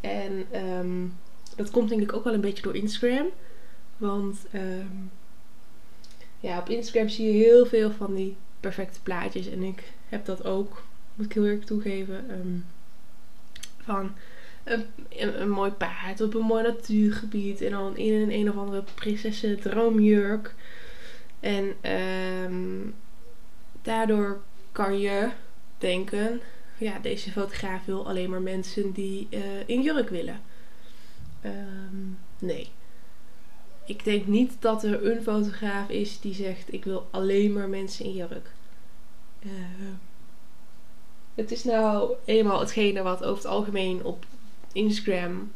En 0.00 0.46
um, 0.54 1.14
dat 1.56 1.70
komt 1.70 1.88
denk 1.88 2.00
ik 2.00 2.12
ook 2.12 2.24
wel 2.24 2.34
een 2.34 2.40
beetje 2.40 2.62
door 2.62 2.76
Instagram. 2.76 3.26
Want 3.96 4.38
um, 4.54 5.10
ja, 6.40 6.58
op 6.58 6.68
Instagram 6.68 7.08
zie 7.08 7.26
je 7.26 7.44
heel 7.44 7.66
veel 7.66 7.90
van 7.90 8.14
die 8.14 8.36
perfecte 8.60 9.00
plaatjes. 9.02 9.48
En 9.48 9.62
ik 9.62 9.82
heb 10.08 10.24
dat 10.24 10.44
ook, 10.44 10.82
moet 11.14 11.26
ik 11.26 11.32
heel 11.32 11.44
erg 11.44 11.64
toegeven. 11.64 12.64
Van 13.82 14.14
een, 14.66 15.40
een, 15.40 15.50
mooi 15.50 15.70
paard 15.70 16.20
op 16.20 16.34
een 16.34 16.40
mooi 16.40 16.62
natuurgebied. 16.62 17.60
En 17.60 17.70
dan 17.70 17.96
in 17.96 18.12
een 18.12 18.32
een 18.32 18.50
of 18.50 18.56
andere 18.56 18.84
prinsessen 18.94 19.60
droomjurk. 19.60 20.54
En 21.40 21.90
um, 21.92 22.94
daardoor 23.82 24.40
kan 24.72 24.98
je 24.98 25.30
denken, 25.78 26.40
ja, 26.78 26.98
deze 26.98 27.30
fotograaf 27.30 27.84
wil 27.84 28.08
alleen 28.08 28.30
maar 28.30 28.42
mensen 28.42 28.92
die 28.92 29.26
uh, 29.30 29.40
in 29.66 29.82
jurk 29.82 30.08
willen. 30.08 30.40
Um, 31.44 32.18
nee. 32.38 32.68
Ik 33.84 34.04
denk 34.04 34.26
niet 34.26 34.52
dat 34.58 34.84
er 34.84 35.10
een 35.10 35.22
fotograaf 35.22 35.88
is 35.88 36.20
die 36.20 36.34
zegt, 36.34 36.72
ik 36.72 36.84
wil 36.84 37.08
alleen 37.10 37.52
maar 37.52 37.68
mensen 37.68 38.04
in 38.04 38.12
jurk. 38.12 38.50
Uh, 39.40 39.52
het 41.34 41.50
is 41.50 41.64
nou 41.64 42.12
eenmaal 42.24 42.60
hetgene 42.60 43.02
wat 43.02 43.24
over 43.24 43.36
het 43.36 43.52
algemeen 43.52 44.04
op 44.04 44.24
Instagram 44.76 45.52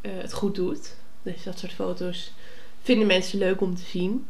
eh, 0.00 0.12
het 0.14 0.32
goed 0.32 0.54
doet. 0.54 0.96
Dus 1.22 1.42
dat 1.42 1.58
soort 1.58 1.72
foto's 1.72 2.32
vinden 2.82 3.06
mensen 3.06 3.38
leuk 3.38 3.60
om 3.60 3.74
te 3.74 3.82
zien. 3.82 4.26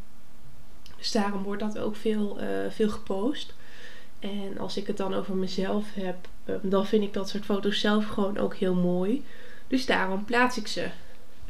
Dus 0.97 1.13
daarom 1.13 1.43
wordt 1.43 1.63
dat 1.63 1.79
ook 1.79 1.97
veel, 1.97 2.43
uh, 2.43 2.47
veel 2.71 2.89
gepost. 2.89 3.55
En 4.19 4.59
als 4.59 4.77
ik 4.77 4.87
het 4.87 4.97
dan 4.97 5.15
over 5.15 5.35
mezelf 5.35 5.85
heb, 5.95 6.17
dan 6.63 6.87
vind 6.87 7.03
ik 7.03 7.13
dat 7.13 7.29
soort 7.29 7.45
foto's 7.45 7.81
zelf 7.81 8.07
gewoon 8.07 8.39
ook 8.39 8.55
heel 8.55 8.75
mooi. 8.75 9.25
Dus 9.67 9.87
daarom 9.87 10.25
plaats 10.25 10.59
ik 10.59 10.67
ze. 10.67 10.89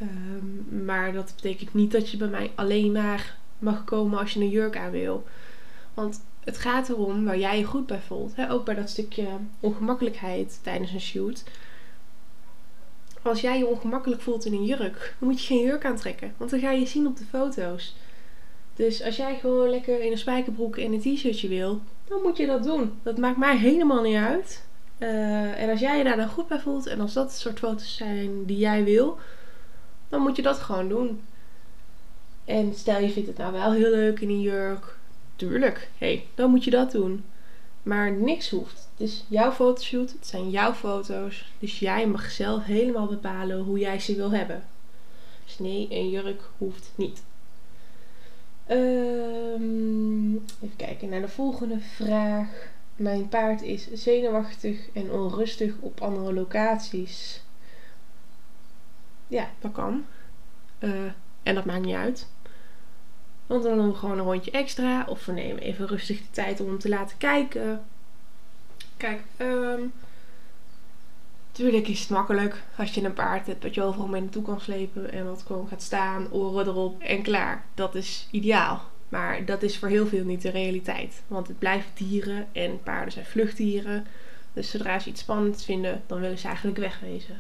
Um, 0.00 0.85
maar 0.85 1.12
dat 1.12 1.33
betekent 1.35 1.75
niet 1.75 1.92
dat 1.92 2.11
je 2.11 2.16
bij 2.16 2.28
mij 2.28 2.50
alleen 2.54 2.92
maar 2.92 3.37
mag 3.59 3.85
komen 3.85 4.18
als 4.18 4.33
je 4.33 4.40
een 4.40 4.49
jurk 4.49 4.76
aan 4.76 4.90
wil. 4.90 5.25
Want 5.95 6.21
het 6.45 6.59
gaat 6.59 6.88
erom 6.88 7.25
waar 7.25 7.38
jij 7.38 7.59
je 7.59 7.64
goed 7.64 7.87
bij 7.87 8.00
voelt. 8.00 8.37
Hè? 8.37 8.50
Ook 8.50 8.64
bij 8.64 8.75
dat 8.75 8.90
stukje 8.90 9.26
ongemakkelijkheid 9.61 10.59
tijdens 10.62 10.92
een 10.92 11.00
shoot. 11.00 11.45
Als 13.22 13.40
jij 13.40 13.58
je 13.58 13.66
ongemakkelijk 13.66 14.20
voelt 14.20 14.44
in 14.44 14.52
een 14.52 14.64
jurk, 14.64 15.14
dan 15.18 15.28
moet 15.28 15.40
je 15.40 15.46
geen 15.46 15.64
jurk 15.64 15.84
aantrekken. 15.84 16.34
Want 16.37 16.50
dan 16.50 16.60
ga 16.60 16.70
je 16.70 16.87
zien 16.87 17.06
op 17.06 17.16
de 17.16 17.25
foto's. 17.25 17.94
Dus 18.75 19.02
als 19.02 19.16
jij 19.16 19.38
gewoon 19.38 19.70
lekker 19.70 20.00
in 20.00 20.12
een 20.12 20.18
spijkerbroek 20.18 20.76
en 20.76 20.92
een 20.92 21.00
t-shirtje 21.00 21.48
wil, 21.48 21.80
dan 22.04 22.22
moet 22.22 22.37
je 22.37 22.46
dat 22.46 22.62
doen. 22.62 22.92
Dat 23.02 23.18
maakt 23.18 23.37
mij 23.37 23.56
helemaal 23.56 24.02
niet 24.02 24.16
uit. 24.16 24.66
Uh, 24.98 25.62
en 25.62 25.70
als 25.70 25.80
jij 25.80 25.98
je 25.98 26.04
daar 26.04 26.16
dan 26.16 26.28
goed 26.28 26.48
bij 26.48 26.58
voelt 26.58 26.87
en 26.87 27.00
als 27.00 27.12
dat 27.12 27.25
het 27.30 27.40
soort 27.40 27.58
foto's 27.58 27.96
zijn 27.96 28.44
die 28.44 28.58
jij 28.58 28.84
wil, 28.84 29.18
dan 30.08 30.20
moet 30.20 30.37
je 30.37 30.42
dat 30.42 30.58
gewoon 30.58 30.88
doen. 30.88 31.20
En 32.44 32.75
stel 32.75 33.00
je 33.00 33.10
vindt 33.10 33.28
het 33.28 33.38
nou 33.38 33.52
wel 33.52 33.72
heel 33.72 33.90
leuk 33.90 34.20
in 34.20 34.28
een 34.28 34.40
jurk, 34.40 34.96
tuurlijk, 35.37 35.90
hey, 35.98 36.26
dan 36.34 36.50
moet 36.50 36.64
je 36.64 36.70
dat 36.70 36.92
doen. 36.92 37.25
Maar 37.88 38.12
niks 38.12 38.50
hoeft. 38.50 38.88
Het 38.90 39.09
is 39.09 39.25
jouw 39.28 39.52
fotoshoot, 39.52 40.12
het 40.12 40.26
zijn 40.26 40.50
jouw 40.50 40.73
foto's. 40.73 41.52
Dus 41.59 41.78
jij 41.78 42.07
mag 42.07 42.30
zelf 42.30 42.64
helemaal 42.64 43.07
bepalen 43.07 43.59
hoe 43.59 43.78
jij 43.78 44.00
ze 44.00 44.14
wil 44.14 44.30
hebben. 44.30 44.64
Dus 45.45 45.59
nee, 45.59 45.87
een 45.90 46.11
jurk 46.11 46.42
hoeft 46.59 46.90
niet. 46.95 47.23
Um, 48.71 50.35
even 50.61 50.76
kijken 50.76 51.09
naar 51.09 51.21
de 51.21 51.28
volgende 51.28 51.80
vraag. 51.80 52.49
Mijn 52.97 53.28
paard 53.28 53.62
is 53.62 53.92
zenuwachtig 53.92 54.88
en 54.92 55.11
onrustig 55.11 55.75
op 55.80 56.00
andere 56.00 56.33
locaties. 56.33 57.42
Ja, 59.26 59.50
dat 59.59 59.73
kan. 59.73 60.04
Uh, 60.78 61.04
en 61.42 61.54
dat 61.54 61.64
maakt 61.64 61.85
niet 61.85 61.95
uit. 61.95 62.26
Want 63.49 63.62
dan 63.62 63.76
doen 63.76 63.88
we 63.88 63.95
gewoon 63.95 64.19
een 64.19 64.25
rondje 64.25 64.50
extra. 64.50 65.05
Of 65.07 65.25
we 65.25 65.33
nemen 65.33 65.62
even 65.62 65.87
rustig 65.87 66.19
de 66.19 66.31
tijd 66.31 66.61
om 66.61 66.67
hem 66.67 66.78
te 66.78 66.88
laten 66.88 67.19
kijken. 67.19 67.85
Kijk, 68.97 69.21
um, 69.38 69.93
tuurlijk 71.52 71.88
is 71.88 72.00
het 72.00 72.11
makkelijk 72.11 72.62
als 72.76 72.95
je 72.95 73.05
een 73.05 73.12
paard 73.12 73.47
hebt 73.47 73.62
dat 73.62 73.75
je 73.75 73.83
overal 73.83 74.07
mee 74.07 74.21
naartoe 74.21 74.43
kan 74.43 74.61
slepen. 74.61 75.12
En 75.12 75.26
wat 75.26 75.45
gewoon 75.47 75.69
gaat 75.69 75.83
staan, 75.83 76.33
oren 76.33 76.67
erop 76.67 77.02
en 77.02 77.23
klaar. 77.23 77.64
Dat 77.75 77.95
is 77.95 78.28
ideaal. 78.31 78.83
Maar 79.09 79.45
dat 79.45 79.62
is 79.62 79.78
voor 79.78 79.88
heel 79.88 80.07
veel 80.07 80.25
niet 80.25 80.43
de 80.43 80.50
realiteit. 80.50 81.23
Want 81.26 81.49
het 81.49 81.59
blijven 81.59 81.90
dieren 81.95 82.47
en 82.52 82.83
paarden 82.83 83.12
zijn 83.12 83.26
vluchtdieren. 83.26 84.07
Dus 84.52 84.71
zodra 84.71 84.99
ze 84.99 85.09
iets 85.09 85.21
spannends 85.21 85.64
vinden, 85.64 86.02
dan 86.07 86.21
willen 86.21 86.38
ze 86.38 86.47
eigenlijk 86.47 86.78
wegwezen. 86.78 87.37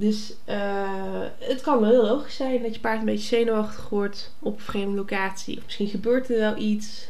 Dus 0.00 0.34
uh, 0.48 1.22
het 1.38 1.60
kan 1.60 1.80
wel 1.80 1.90
heel 1.90 2.04
logisch 2.04 2.36
zijn 2.36 2.62
dat 2.62 2.74
je 2.74 2.80
paard 2.80 2.98
een 2.98 3.04
beetje 3.04 3.36
zenuwachtig 3.36 3.88
wordt 3.88 4.34
op 4.38 4.56
een 4.56 4.62
vreemde 4.64 4.96
locatie. 4.96 5.56
Of 5.58 5.64
misschien 5.64 5.88
gebeurt 5.88 6.30
er 6.30 6.38
wel 6.38 6.56
iets. 6.56 7.08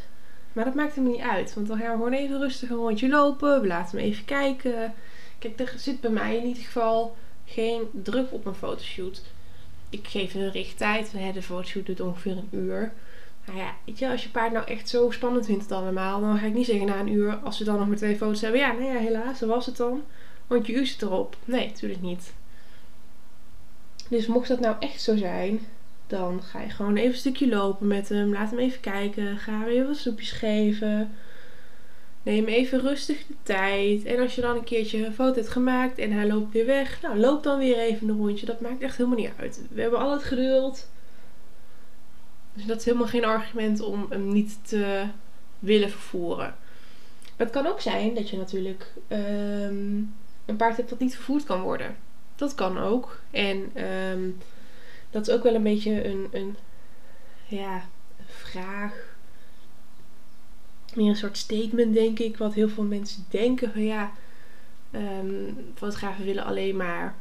Maar 0.53 0.65
dat 0.65 0.73
maakt 0.73 0.95
hem 0.95 1.07
niet 1.07 1.21
uit. 1.21 1.53
Want 1.53 1.67
dan 1.67 1.77
gaan 1.77 1.91
we 1.91 1.97
gewoon 1.97 2.13
even 2.13 2.39
rustig 2.39 2.69
een 2.69 2.75
rondje 2.75 3.09
lopen. 3.09 3.61
We 3.61 3.67
laten 3.67 3.97
hem 3.97 4.07
even 4.07 4.25
kijken. 4.25 4.93
Kijk, 5.39 5.59
er 5.59 5.73
zit 5.77 6.01
bij 6.01 6.09
mij 6.09 6.37
in 6.37 6.45
ieder 6.45 6.63
geval 6.63 7.15
geen 7.45 7.81
druk 7.91 8.33
op 8.33 8.45
een 8.45 8.55
fotoshoot. 8.55 9.21
Ik 9.89 10.07
geef 10.07 10.33
een 10.33 10.51
richttijd. 10.51 11.11
De 11.33 11.41
fotoshoot 11.41 11.85
duurt 11.85 12.01
ongeveer 12.01 12.37
een 12.37 12.49
uur. 12.51 12.93
Nou 13.45 13.57
ja, 13.57 13.75
weet 13.85 13.99
je, 13.99 14.09
als 14.09 14.23
je 14.23 14.29
paard 14.29 14.51
nou 14.51 14.65
echt 14.67 14.89
zo 14.89 15.11
spannend 15.11 15.45
vindt 15.45 15.63
het 15.63 15.71
allemaal, 15.71 16.21
dan 16.21 16.37
ga 16.37 16.45
ik 16.45 16.53
niet 16.53 16.65
zeggen 16.65 16.85
na 16.85 16.99
een 16.99 17.13
uur, 17.13 17.35
als 17.35 17.59
we 17.59 17.65
dan 17.65 17.77
nog 17.77 17.87
maar 17.87 17.97
twee 17.97 18.17
foto's 18.17 18.41
hebben, 18.41 18.59
ja, 18.59 18.71
nee, 18.71 18.87
ja, 18.87 18.97
helaas, 18.97 19.39
dat 19.39 19.49
was 19.49 19.65
het 19.65 19.77
dan. 19.77 20.03
Want 20.47 20.67
je 20.67 20.73
uur 20.73 20.85
zit 20.85 21.01
erop. 21.01 21.35
Nee, 21.45 21.67
natuurlijk 21.67 22.01
niet. 22.01 22.33
Dus 24.11 24.27
mocht 24.27 24.47
dat 24.47 24.59
nou 24.59 24.75
echt 24.79 25.01
zo 25.01 25.15
zijn, 25.17 25.59
dan 26.07 26.41
ga 26.43 26.61
je 26.61 26.69
gewoon 26.69 26.95
even 26.95 27.11
een 27.11 27.17
stukje 27.17 27.47
lopen 27.47 27.87
met 27.87 28.09
hem. 28.09 28.33
Laat 28.33 28.49
hem 28.49 28.59
even 28.59 28.79
kijken. 28.79 29.37
Ga 29.37 29.51
hem 29.51 29.67
even 29.67 29.87
wat 29.87 29.97
snoepjes 29.97 30.31
geven. 30.31 31.11
Neem 32.23 32.45
even 32.45 32.79
rustig 32.79 33.25
de 33.27 33.33
tijd. 33.43 34.05
En 34.05 34.19
als 34.19 34.35
je 34.35 34.41
dan 34.41 34.55
een 34.55 34.63
keertje 34.63 35.05
een 35.05 35.13
foto 35.13 35.35
hebt 35.35 35.49
gemaakt 35.49 35.97
en 35.97 36.11
hij 36.11 36.27
loopt 36.27 36.53
weer 36.53 36.65
weg, 36.65 37.01
nou 37.01 37.17
loop 37.17 37.43
dan 37.43 37.59
weer 37.59 37.77
even 37.77 38.09
een 38.09 38.17
rondje. 38.17 38.45
Dat 38.45 38.61
maakt 38.61 38.81
echt 38.81 38.97
helemaal 38.97 39.19
niet 39.19 39.31
uit. 39.37 39.61
We 39.69 39.81
hebben 39.81 39.99
al 39.99 40.11
het 40.11 40.23
geduld. 40.23 40.89
Dus 42.53 42.65
dat 42.65 42.77
is 42.77 42.85
helemaal 42.85 43.07
geen 43.07 43.25
argument 43.25 43.81
om 43.81 44.05
hem 44.09 44.33
niet 44.33 44.57
te 44.61 45.05
willen 45.59 45.89
vervoeren. 45.89 46.55
Maar 47.37 47.47
het 47.47 47.49
kan 47.49 47.67
ook 47.67 47.81
zijn 47.81 48.13
dat 48.13 48.29
je 48.29 48.37
natuurlijk 48.37 48.93
um, 49.07 50.13
een 50.45 50.55
paard 50.57 50.77
hebt 50.77 50.89
dat 50.89 50.99
niet 50.99 51.15
vervoerd 51.15 51.43
kan 51.43 51.61
worden. 51.61 51.95
Dat 52.41 52.55
kan 52.55 52.77
ook. 52.77 53.19
En 53.31 53.83
um, 53.85 54.37
dat 55.09 55.27
is 55.27 55.33
ook 55.33 55.43
wel 55.43 55.55
een 55.55 55.63
beetje 55.63 56.05
een, 56.05 56.27
een 56.31 56.55
ja, 57.47 57.89
vraag. 58.25 58.93
Meer 60.95 61.09
een 61.09 61.15
soort 61.15 61.37
statement, 61.37 61.93
denk 61.93 62.19
ik. 62.19 62.37
Wat 62.37 62.53
heel 62.53 62.69
veel 62.69 62.83
mensen 62.83 63.25
denken 63.29 63.71
van 63.71 63.83
ja, 63.83 64.11
um, 64.91 65.57
fotografen 65.75 66.25
willen 66.25 66.43
alleen 66.43 66.75
maar 66.75 67.15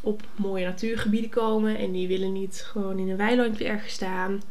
op 0.00 0.22
mooie 0.34 0.64
natuurgebieden 0.64 1.30
komen. 1.30 1.78
En 1.78 1.92
die 1.92 2.08
willen 2.08 2.32
niet 2.32 2.62
gewoon 2.66 2.98
in 2.98 3.08
een 3.08 3.16
weilandje 3.16 3.64
ergens 3.64 3.92
staan. 3.92 4.42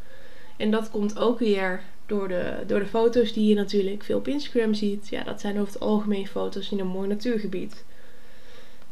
En 0.56 0.70
dat 0.70 0.90
komt 0.90 1.18
ook 1.18 1.38
weer 1.38 1.82
door 2.06 2.28
de, 2.28 2.56
door 2.66 2.78
de 2.78 2.86
foto's 2.86 3.32
die 3.32 3.48
je 3.48 3.54
natuurlijk 3.54 4.02
veel 4.02 4.18
op 4.18 4.28
Instagram 4.28 4.74
ziet. 4.74 5.08
Ja, 5.08 5.22
dat 5.22 5.40
zijn 5.40 5.58
over 5.58 5.72
het 5.72 5.82
algemeen 5.82 6.26
foto's 6.26 6.70
in 6.70 6.78
een 6.78 6.86
mooi 6.86 7.08
natuurgebied. 7.08 7.84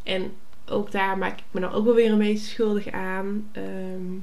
En 0.03 0.33
ook 0.71 0.91
daar 0.91 1.19
maak 1.19 1.39
ik 1.39 1.45
me 1.51 1.61
dan 1.61 1.73
ook 1.73 1.85
wel 1.85 1.95
weer 1.95 2.13
een 2.13 2.19
beetje 2.19 2.49
schuldig 2.49 2.91
aan. 2.91 3.49
Ehm, 3.53 4.19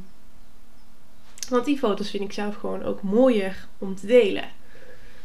want 1.50 1.66
die 1.66 1.78
foto's 1.78 2.10
vind 2.10 2.24
ik 2.24 2.34
zelf 2.34 2.56
gewoon 2.56 2.84
ook 2.84 3.02
mooier 3.02 3.68
om 3.78 3.96
te 3.96 4.08
delen. 4.08 4.50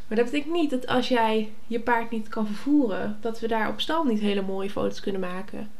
Maar 0.08 0.16
dat 0.16 0.30
betekent 0.30 0.54
niet 0.54 0.70
dat 0.70 0.86
als 0.86 1.08
jij 1.08 1.52
je 1.66 1.80
paard 1.80 2.10
niet 2.10 2.28
kan 2.28 2.46
vervoeren, 2.46 3.18
dat 3.20 3.40
we 3.40 3.48
daar 3.48 3.68
op 3.68 3.80
stal 3.80 4.04
niet 4.04 4.20
hele 4.20 4.42
mooie 4.42 4.70
foto's 4.70 5.00
kunnen 5.00 5.20
maken. 5.20 5.70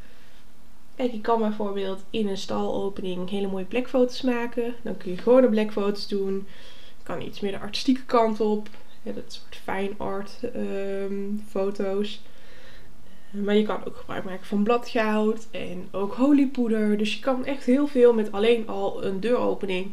Kijk, 0.97 1.13
ik 1.13 1.23
kan 1.23 1.39
bijvoorbeeld 1.39 2.05
in 2.11 2.29
een 2.29 2.37
stalopening 2.37 3.31
hele 3.31 3.47
mooie 3.47 3.65
plekfoto's 3.65 4.23
maken. 4.23 4.75
Dan 4.83 4.97
kun 4.97 5.11
je 5.11 5.17
gewoon 5.17 5.43
de 5.43 5.49
plekfoto's 5.49 6.09
doen. 6.09 6.47
Je 6.99 7.03
kan 7.03 7.21
iets 7.23 7.41
meer 7.41 7.53
de 7.53 7.59
artistieke 7.59 8.05
kant 8.05 8.41
op. 8.41 8.69
Ja, 9.03 9.13
dat 9.13 9.33
soort 9.33 9.61
fine 9.65 9.93
art 9.97 10.39
um, 10.57 11.45
foto's. 11.49 12.23
Maar 13.33 13.57
je 13.57 13.63
kan 13.63 13.85
ook 13.85 13.97
gebruik 13.97 14.25
maken 14.25 14.47
van 14.47 14.63
bladgoud 14.63 15.47
en 15.51 15.89
ook 15.91 16.15
holiepoeder. 16.15 16.99
Dus 16.99 17.15
je 17.15 17.21
kan 17.21 17.45
echt 17.45 17.65
heel 17.65 17.87
veel 17.87 18.13
met 18.13 18.33
alleen 18.33 18.69
al 18.69 19.05
een 19.05 19.21
deuropening 19.21 19.91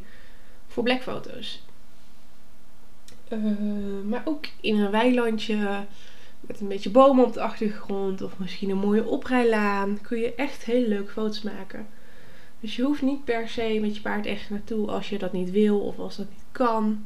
voor 0.67 0.83
blackfoto's. 0.83 1.61
Uh, 3.29 3.39
maar 4.05 4.21
ook 4.25 4.45
in 4.61 4.79
een 4.79 4.91
weilandje 4.91 5.85
met 6.41 6.59
een 6.59 6.67
beetje 6.67 6.89
bomen 6.89 7.25
op 7.25 7.33
de 7.33 7.41
achtergrond 7.41 8.21
of 8.21 8.37
misschien 8.37 8.69
een 8.69 8.77
mooie 8.77 9.05
oprijlaan 9.05 9.99
kun 10.01 10.19
je 10.19 10.35
echt 10.35 10.65
hele 10.65 10.87
leuke 10.87 11.11
foto's 11.11 11.41
maken. 11.41 11.87
Dus 12.59 12.75
je 12.75 12.83
hoeft 12.83 13.01
niet 13.01 13.23
per 13.23 13.49
se 13.49 13.77
met 13.81 13.95
je 13.95 14.01
paard 14.01 14.25
echt 14.25 14.49
naartoe 14.49 14.87
als 14.87 15.09
je 15.09 15.17
dat 15.17 15.33
niet 15.33 15.51
wil 15.51 15.79
of 15.79 15.99
als 15.99 16.17
dat 16.17 16.29
niet 16.29 16.45
kan. 16.51 17.05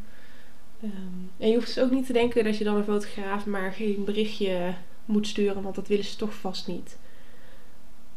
Um, 0.84 1.32
en 1.38 1.48
je 1.50 1.56
hoeft 1.56 1.76
dus 1.76 1.84
ook 1.84 1.92
niet 1.92 2.06
te 2.06 2.14
denken 2.14 2.44
dat 2.44 2.58
je 2.58 2.64
dan 2.64 2.76
een 2.76 2.84
fotograaf 2.84 3.46
maar 3.46 3.72
geen 3.72 4.04
berichtje 4.06 4.74
moet 5.06 5.28
sturen, 5.28 5.64
want 5.64 5.76
dat 5.76 5.88
willen 5.88 6.06
ze 6.06 6.16
toch 6.16 6.34
vast 6.34 6.68
niet. 6.68 6.98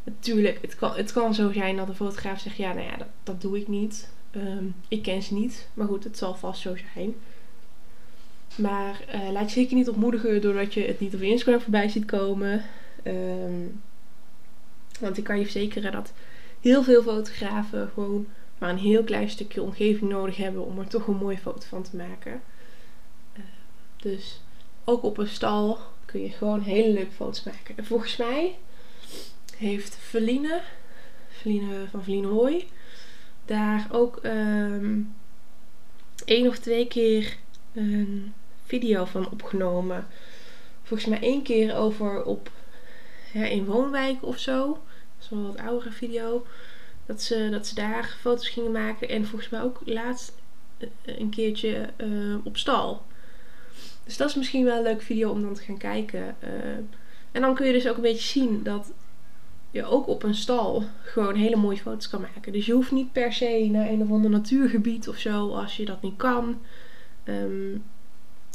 Natuurlijk, 0.05 0.59
het 0.61 0.77
kan, 0.77 0.95
het 0.95 1.13
kan 1.13 1.35
zo 1.35 1.53
zijn 1.53 1.77
dat 1.77 1.87
de 1.87 1.95
fotograaf 1.95 2.41
zegt: 2.41 2.57
Ja, 2.57 2.73
nou 2.73 2.87
ja, 2.87 2.97
dat, 2.97 3.09
dat 3.23 3.41
doe 3.41 3.59
ik 3.59 3.69
niet. 3.69 4.09
Um, 4.37 4.75
ik 4.89 5.03
ken 5.03 5.23
ze 5.23 5.35
niet, 5.35 5.69
maar 5.75 5.87
goed, 5.87 6.05
het 6.05 6.19
zal 6.19 6.35
vast 6.35 6.61
zo 6.61 6.77
zijn. 6.95 7.15
Maar 8.57 9.05
uh, 9.15 9.31
laat 9.31 9.53
je 9.53 9.61
zeker 9.61 9.77
niet 9.77 9.89
ontmoedigen 9.89 10.41
doordat 10.41 10.75
je 10.75 10.81
het 10.81 11.01
niet 11.01 11.15
op 11.15 11.21
Instagram 11.21 11.61
voorbij 11.61 11.89
ziet 11.89 12.05
komen. 12.05 12.65
Um, 13.05 13.83
want 15.01 15.19
ik 15.19 15.25
kan 15.25 15.39
je 15.39 15.43
verzekeren 15.43 15.93
dat 15.93 16.13
heel 16.61 16.83
veel 16.83 17.03
fotografen 17.03 17.91
gewoon 17.95 18.27
maar 18.59 18.71
een 18.71 18.79
heel 18.79 19.05
klein 19.05 19.31
stukje 19.31 19.63
omgeving 19.63 20.11
nodig 20.11 20.37
hebben 20.37 20.65
om 20.65 20.79
er 20.79 20.87
toch 20.87 21.07
een 21.07 21.17
mooie 21.17 21.39
foto 21.39 21.67
van 21.67 21.83
te 21.83 21.97
maken. 21.97 22.43
Uh, 23.37 23.45
dus 23.97 24.41
ook 24.85 25.03
op 25.03 25.19
een 25.19 25.29
stal 25.29 25.79
kun 26.07 26.21
je 26.21 26.29
gewoon 26.29 26.61
hele 26.61 26.93
leuke 26.93 27.11
foto's 27.11 27.43
maken. 27.43 27.77
En 27.77 27.85
volgens 27.85 28.17
mij 28.17 28.59
heeft 29.57 29.97
Feline, 29.97 30.61
Feline 31.29 31.87
van 31.91 32.05
Feline 32.05 32.27
Hooi, 32.27 32.69
daar 33.45 33.89
ook 33.91 34.21
um, 34.23 35.15
één 36.25 36.49
of 36.49 36.59
twee 36.59 36.87
keer 36.87 37.37
een 37.73 38.35
video 38.65 39.05
van 39.05 39.31
opgenomen. 39.31 40.07
Volgens 40.83 41.09
mij 41.09 41.21
één 41.21 41.43
keer 41.43 41.77
over 41.77 42.25
op 42.25 42.51
in 43.33 43.65
woonwijken 43.65 44.27
of 44.27 44.39
zo. 44.39 44.67
Dat 44.69 45.25
is 45.25 45.29
wel 45.29 45.47
wat 45.47 45.59
oudere 45.59 45.91
video. 45.91 46.47
Dat 47.07 47.23
ze, 47.23 47.49
dat 47.51 47.67
ze 47.67 47.75
daar 47.75 48.17
foto's 48.21 48.49
gingen 48.49 48.73
maken. 48.73 49.09
En 49.09 49.27
volgens 49.27 49.51
mij 49.51 49.63
ook 49.63 49.81
laatst 49.85 50.33
eh, 50.79 50.89
een 51.05 51.31
keertje 51.31 51.91
uh, 51.97 52.37
op 52.45 52.57
stal. 52.57 53.03
Dus 54.07 54.17
dat 54.17 54.29
is 54.29 54.35
misschien 54.35 54.65
wel 54.65 54.77
een 54.77 54.83
leuke 54.83 55.05
video 55.05 55.31
om 55.31 55.43
dan 55.43 55.55
te 55.55 55.63
gaan 55.63 55.79
kijken. 55.79 56.37
Uh, 56.45 56.51
en 57.33 57.41
dan 57.41 57.55
kun 57.55 57.67
je 57.67 57.73
dus 57.73 57.89
ook 57.89 57.97
een 57.97 58.03
beetje 58.03 58.29
zien 58.29 58.63
dat 58.63 58.93
je 59.71 59.85
ook 59.85 60.07
op 60.07 60.23
een 60.23 60.35
stal 60.35 60.83
gewoon 61.03 61.35
hele 61.35 61.57
mooie 61.57 61.77
foto's 61.77 62.09
kan 62.09 62.21
maken. 62.21 62.53
Dus 62.53 62.67
je 62.67 62.73
hoeft 62.73 62.91
niet 62.91 63.13
per 63.13 63.33
se 63.33 63.69
naar 63.71 63.89
een 63.89 64.03
of 64.03 64.11
ander 64.11 64.31
natuurgebied 64.31 65.09
of 65.09 65.17
zo 65.17 65.55
als 65.55 65.77
je 65.77 65.85
dat 65.85 66.03
niet 66.03 66.17
kan. 66.17 66.61
Um, 67.25 67.85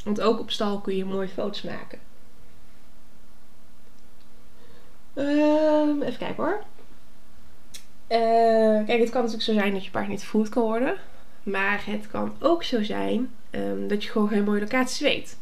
want 0.03 0.21
ook 0.21 0.39
op 0.39 0.51
stal 0.51 0.79
kun 0.79 0.95
je 0.95 1.05
mooie 1.05 1.27
foto's 1.27 1.61
maken. 1.61 1.99
Um, 5.15 6.01
even 6.01 6.17
kijken 6.17 6.43
hoor. 6.43 6.63
Uh, 8.09 8.85
kijk, 8.85 8.99
het 8.99 9.09
kan 9.09 9.21
natuurlijk 9.21 9.43
zo 9.43 9.53
zijn 9.53 9.73
dat 9.73 9.85
je 9.85 9.91
paard 9.91 10.07
niet 10.07 10.23
voed 10.23 10.49
kan 10.49 10.63
worden. 10.63 10.95
Maar 11.43 11.85
het 11.85 12.07
kan 12.07 12.33
ook 12.39 12.63
zo 12.63 12.83
zijn 12.83 13.31
um, 13.51 13.87
dat 13.87 14.03
je 14.03 14.09
gewoon 14.09 14.27
geen 14.27 14.43
mooie 14.43 14.59
locaties 14.59 14.99
weet. 14.99 15.39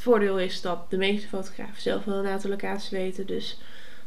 Het 0.00 0.08
voordeel 0.08 0.38
is 0.38 0.60
dat 0.60 0.90
de 0.90 0.96
meeste 0.96 1.28
fotografen 1.28 1.82
zelf 1.82 2.04
wel 2.04 2.18
een 2.18 2.26
aantal 2.26 2.50
locaties 2.50 2.90
weten. 2.90 3.26
Dus 3.26 3.58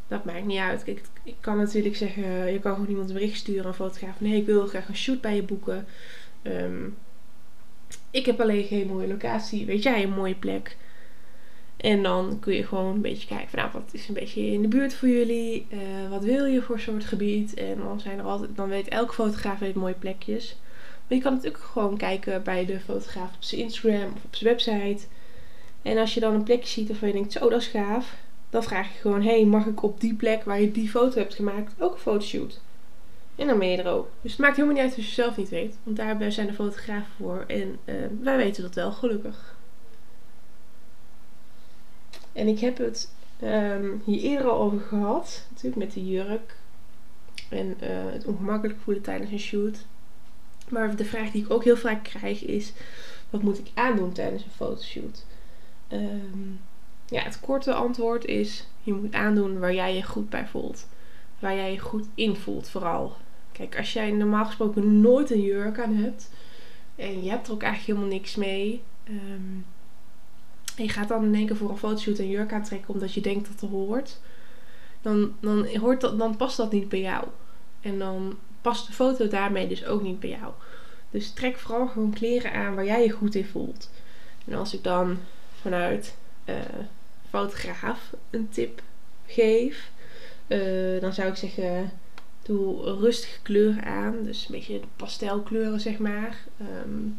dat 0.08 0.26
maakt 0.26 0.46
niet 0.46 0.60
uit. 0.60 0.84
Kijk, 0.84 1.02
ik 1.24 1.36
kan 1.40 1.58
natuurlijk 1.58 1.96
zeggen, 1.96 2.52
je 2.52 2.60
kan 2.60 2.74
gewoon 2.74 2.90
iemand 2.90 3.10
een 3.10 3.16
bericht 3.16 3.38
sturen, 3.38 3.66
een 3.66 3.74
fotograaf. 3.74 4.22
Nee, 4.22 4.38
ik 4.38 4.46
wil 4.46 4.68
graag 4.68 4.88
een 4.88 4.96
shoot 4.96 5.22
bij 5.22 5.36
je 5.36 5.44
boeken. 5.44 5.86
Um, 6.44 6.98
ik 8.12 8.26
heb 8.26 8.42
alleen 8.42 8.64
geen 8.64 8.88
mooie 8.88 9.08
locatie. 9.08 9.66
Weet 9.66 9.84
jij 9.84 10.04
een 10.04 10.14
mooie 10.14 10.36
plek? 10.36 10.78
En 11.78 12.04
dan 12.04 12.40
kun 12.40 12.54
je 12.54 12.66
gewoon 12.66 12.96
een 12.96 13.02
beetje 13.02 13.28
kijken 13.28 13.50
van 13.50 13.60
nou, 13.60 13.72
wat 13.74 13.90
is 13.92 14.08
een 14.08 14.14
beetje 14.14 14.46
in 14.46 14.62
de 14.62 14.68
buurt 14.68 14.94
voor 14.94 15.10
jullie? 15.10 15.68
Uh, 15.74 16.10
wat 16.10 16.24
wil 16.24 16.46
je 16.46 16.62
voor 16.62 16.80
soort 16.80 17.06
gebied? 17.06 17.54
En 17.54 17.78
dan 17.78 18.00
zijn 18.00 18.20
er 18.20 18.26
altijd, 18.26 18.56
dan 18.56 18.70
weet 18.70 18.88
elke 18.88 19.14
fotograaf 19.14 19.60
weet 19.60 19.76
mooie 19.76 19.94
plekjes. 19.94 20.58
Maar 21.08 21.18
je 21.18 21.24
kan 21.24 21.34
natuurlijk 21.34 21.64
gewoon 21.64 21.98
kijken 21.98 22.44
bij 22.44 22.66
de 22.66 22.80
fotograaf 22.80 23.36
op 23.36 23.44
zijn 23.44 23.62
Instagram 23.62 24.12
of 24.16 24.24
op 24.24 24.36
zijn 24.36 24.50
website. 24.50 25.08
En 25.84 25.98
als 25.98 26.14
je 26.14 26.20
dan 26.20 26.34
een 26.34 26.44
plekje 26.44 26.68
ziet 26.68 26.88
waarvan 26.88 27.08
je 27.08 27.14
denkt, 27.14 27.32
zo 27.32 27.50
dat 27.50 27.62
is 27.62 27.68
gaaf. 27.68 28.16
Dan 28.50 28.64
vraag 28.64 28.94
je 28.94 29.00
gewoon, 29.00 29.22
hey, 29.22 29.46
mag 29.46 29.66
ik 29.66 29.84
op 29.84 30.00
die 30.00 30.16
plek 30.16 30.44
waar 30.44 30.62
je 30.62 30.72
die 30.72 30.90
foto 30.90 31.18
hebt 31.20 31.34
gemaakt 31.34 31.74
ook 31.80 31.94
een 31.94 32.00
fotoshoot? 32.00 32.62
En 33.36 33.48
dan 33.48 33.60
ben 33.60 33.68
je 33.68 33.78
er 33.78 33.92
ook. 33.92 34.10
Dus 34.22 34.32
het 34.32 34.40
maakt 34.40 34.56
helemaal 34.56 34.76
niet 34.76 34.86
uit 34.86 34.96
als 34.96 35.06
je 35.06 35.12
zelf 35.12 35.38
niet 35.38 35.50
weet. 35.50 35.78
Want 35.84 35.98
daar 35.98 36.32
zijn 36.32 36.48
de 36.48 36.54
fotografen 36.54 37.12
voor. 37.18 37.44
En 37.48 37.80
uh, 37.86 37.96
wij 38.22 38.38
weten 38.38 38.64
dat 38.64 38.76
wel, 38.76 38.92
gelukkig. 38.92 39.56
En 42.34 42.48
ik 42.48 42.60
heb 42.60 42.78
het 42.78 43.10
um, 43.44 44.02
hier 44.06 44.22
eerder 44.22 44.50
al 44.50 44.60
over 44.60 44.80
gehad. 44.80 45.46
Natuurlijk 45.50 45.76
met 45.76 45.94
de 45.94 46.06
jurk. 46.06 46.56
En 47.50 47.78
uh, 47.84 47.88
het 48.12 48.26
ongemakkelijk 48.26 48.80
voelen 48.84 49.04
tijdens 49.04 49.32
een 49.32 49.40
shoot. 49.40 49.78
Maar 50.70 50.96
de 50.96 51.06
vraag 51.06 51.32
die 51.32 51.44
ik 51.44 51.52
ook 51.52 51.64
heel 51.64 51.78
vaak 51.78 52.04
krijg 52.04 52.46
is: 52.46 52.74
wat 53.30 53.42
moet 53.42 53.60
ik 53.60 53.72
aandoen 53.74 54.12
tijdens 54.12 54.44
een 54.44 54.52
fotoshoot? 54.52 55.26
Um, 55.94 56.60
ja, 57.06 57.22
het 57.22 57.40
korte 57.40 57.74
antwoord 57.74 58.26
is: 58.26 58.68
je 58.82 58.94
moet 58.94 59.14
aandoen 59.14 59.60
waar 59.60 59.74
jij 59.74 59.96
je 59.96 60.04
goed 60.04 60.30
bij 60.30 60.48
voelt. 60.48 60.88
Waar 61.40 61.56
jij 61.56 61.72
je 61.72 61.80
goed 61.80 62.08
in 62.16 62.36
voelt, 62.36 62.70
vooral. 62.70 63.16
Kijk, 63.52 63.78
als 63.78 63.94
jij 63.94 64.12
normaal 64.12 64.46
gesproken 64.46 65.02
nooit 65.02 65.32
een 65.32 65.42
jurk 65.42 65.80
aan 65.80 65.96
hebt. 65.96 66.30
En 66.96 67.24
je 67.24 67.30
hebt 67.30 67.48
er 67.48 67.54
ook 67.54 67.64
eigenlijk 67.64 68.00
helemaal 68.00 68.18
niks 68.18 68.36
mee. 68.36 68.82
Um, 69.10 69.66
en 70.76 70.84
je 70.84 70.90
gaat 70.90 71.08
dan 71.08 71.24
in 71.24 71.36
één 71.36 71.46
keer 71.46 71.56
voor 71.56 71.70
een 71.70 71.78
fotoshoot 71.78 72.18
een 72.18 72.30
jurk 72.30 72.54
aantrekken 72.54 72.94
omdat 72.94 73.14
je 73.14 73.22
denkt 73.22 73.48
dat 73.48 73.62
het 73.62 73.70
hoort. 73.70 74.20
Dan, 75.02 75.34
dan, 75.40 75.68
hoort 75.76 76.02
dat, 76.02 76.20
dan 76.20 76.36
past 76.36 76.58
dat 76.58 76.72
niet 76.72 76.90
bij 76.90 77.02
jou. 77.02 77.26
En 77.82 78.00
dan 78.00 78.38
past 78.62 78.88
de 78.88 78.94
foto 78.94 79.28
daarmee 79.28 79.68
dus 79.68 79.86
ook 79.86 80.02
niet 80.02 80.20
bij 80.20 80.30
jou. 80.30 80.54
Dus 81.10 81.32
trek 81.32 81.58
vooral 81.58 81.88
gewoon 81.88 82.14
kleren 82.14 82.54
aan 82.54 82.76
waar 82.76 82.86
jij 82.86 83.04
je 83.04 83.12
goed 83.12 83.36
in 83.36 83.46
voelt. 83.46 83.90
En 84.46 84.54
als 84.54 84.74
ik 84.74 84.84
dan 84.84 85.18
vanuit 85.64 86.16
uh, 86.46 86.56
fotograaf 87.30 88.14
een 88.30 88.50
tip 88.50 88.82
geef, 89.26 89.92
uh, 90.48 91.02
dan 91.02 91.14
zou 91.14 91.30
ik 91.30 91.36
zeggen: 91.36 91.92
doe 92.42 92.84
rustige 92.84 93.42
kleuren 93.42 93.84
aan. 93.84 94.24
Dus 94.24 94.46
een 94.46 94.56
beetje 94.56 94.82
pastelkleuren, 94.96 95.80
zeg 95.80 95.98
maar. 95.98 96.38
Um, 96.86 97.18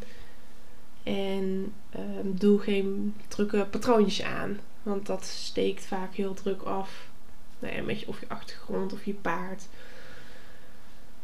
en 1.02 1.72
um, 1.96 2.38
doe 2.38 2.58
geen 2.58 3.14
drukke 3.28 3.66
patroontjes 3.70 4.22
aan. 4.22 4.60
Want 4.82 5.06
dat 5.06 5.24
steekt 5.24 5.84
vaak 5.84 6.14
heel 6.14 6.34
druk 6.34 6.62
af. 6.62 7.08
Nou 7.58 7.74
ja, 7.74 7.82
met 7.82 8.00
je, 8.00 8.08
of 8.08 8.20
je 8.20 8.28
achtergrond 8.28 8.92
of 8.92 9.04
je 9.04 9.14
paard. 9.14 9.66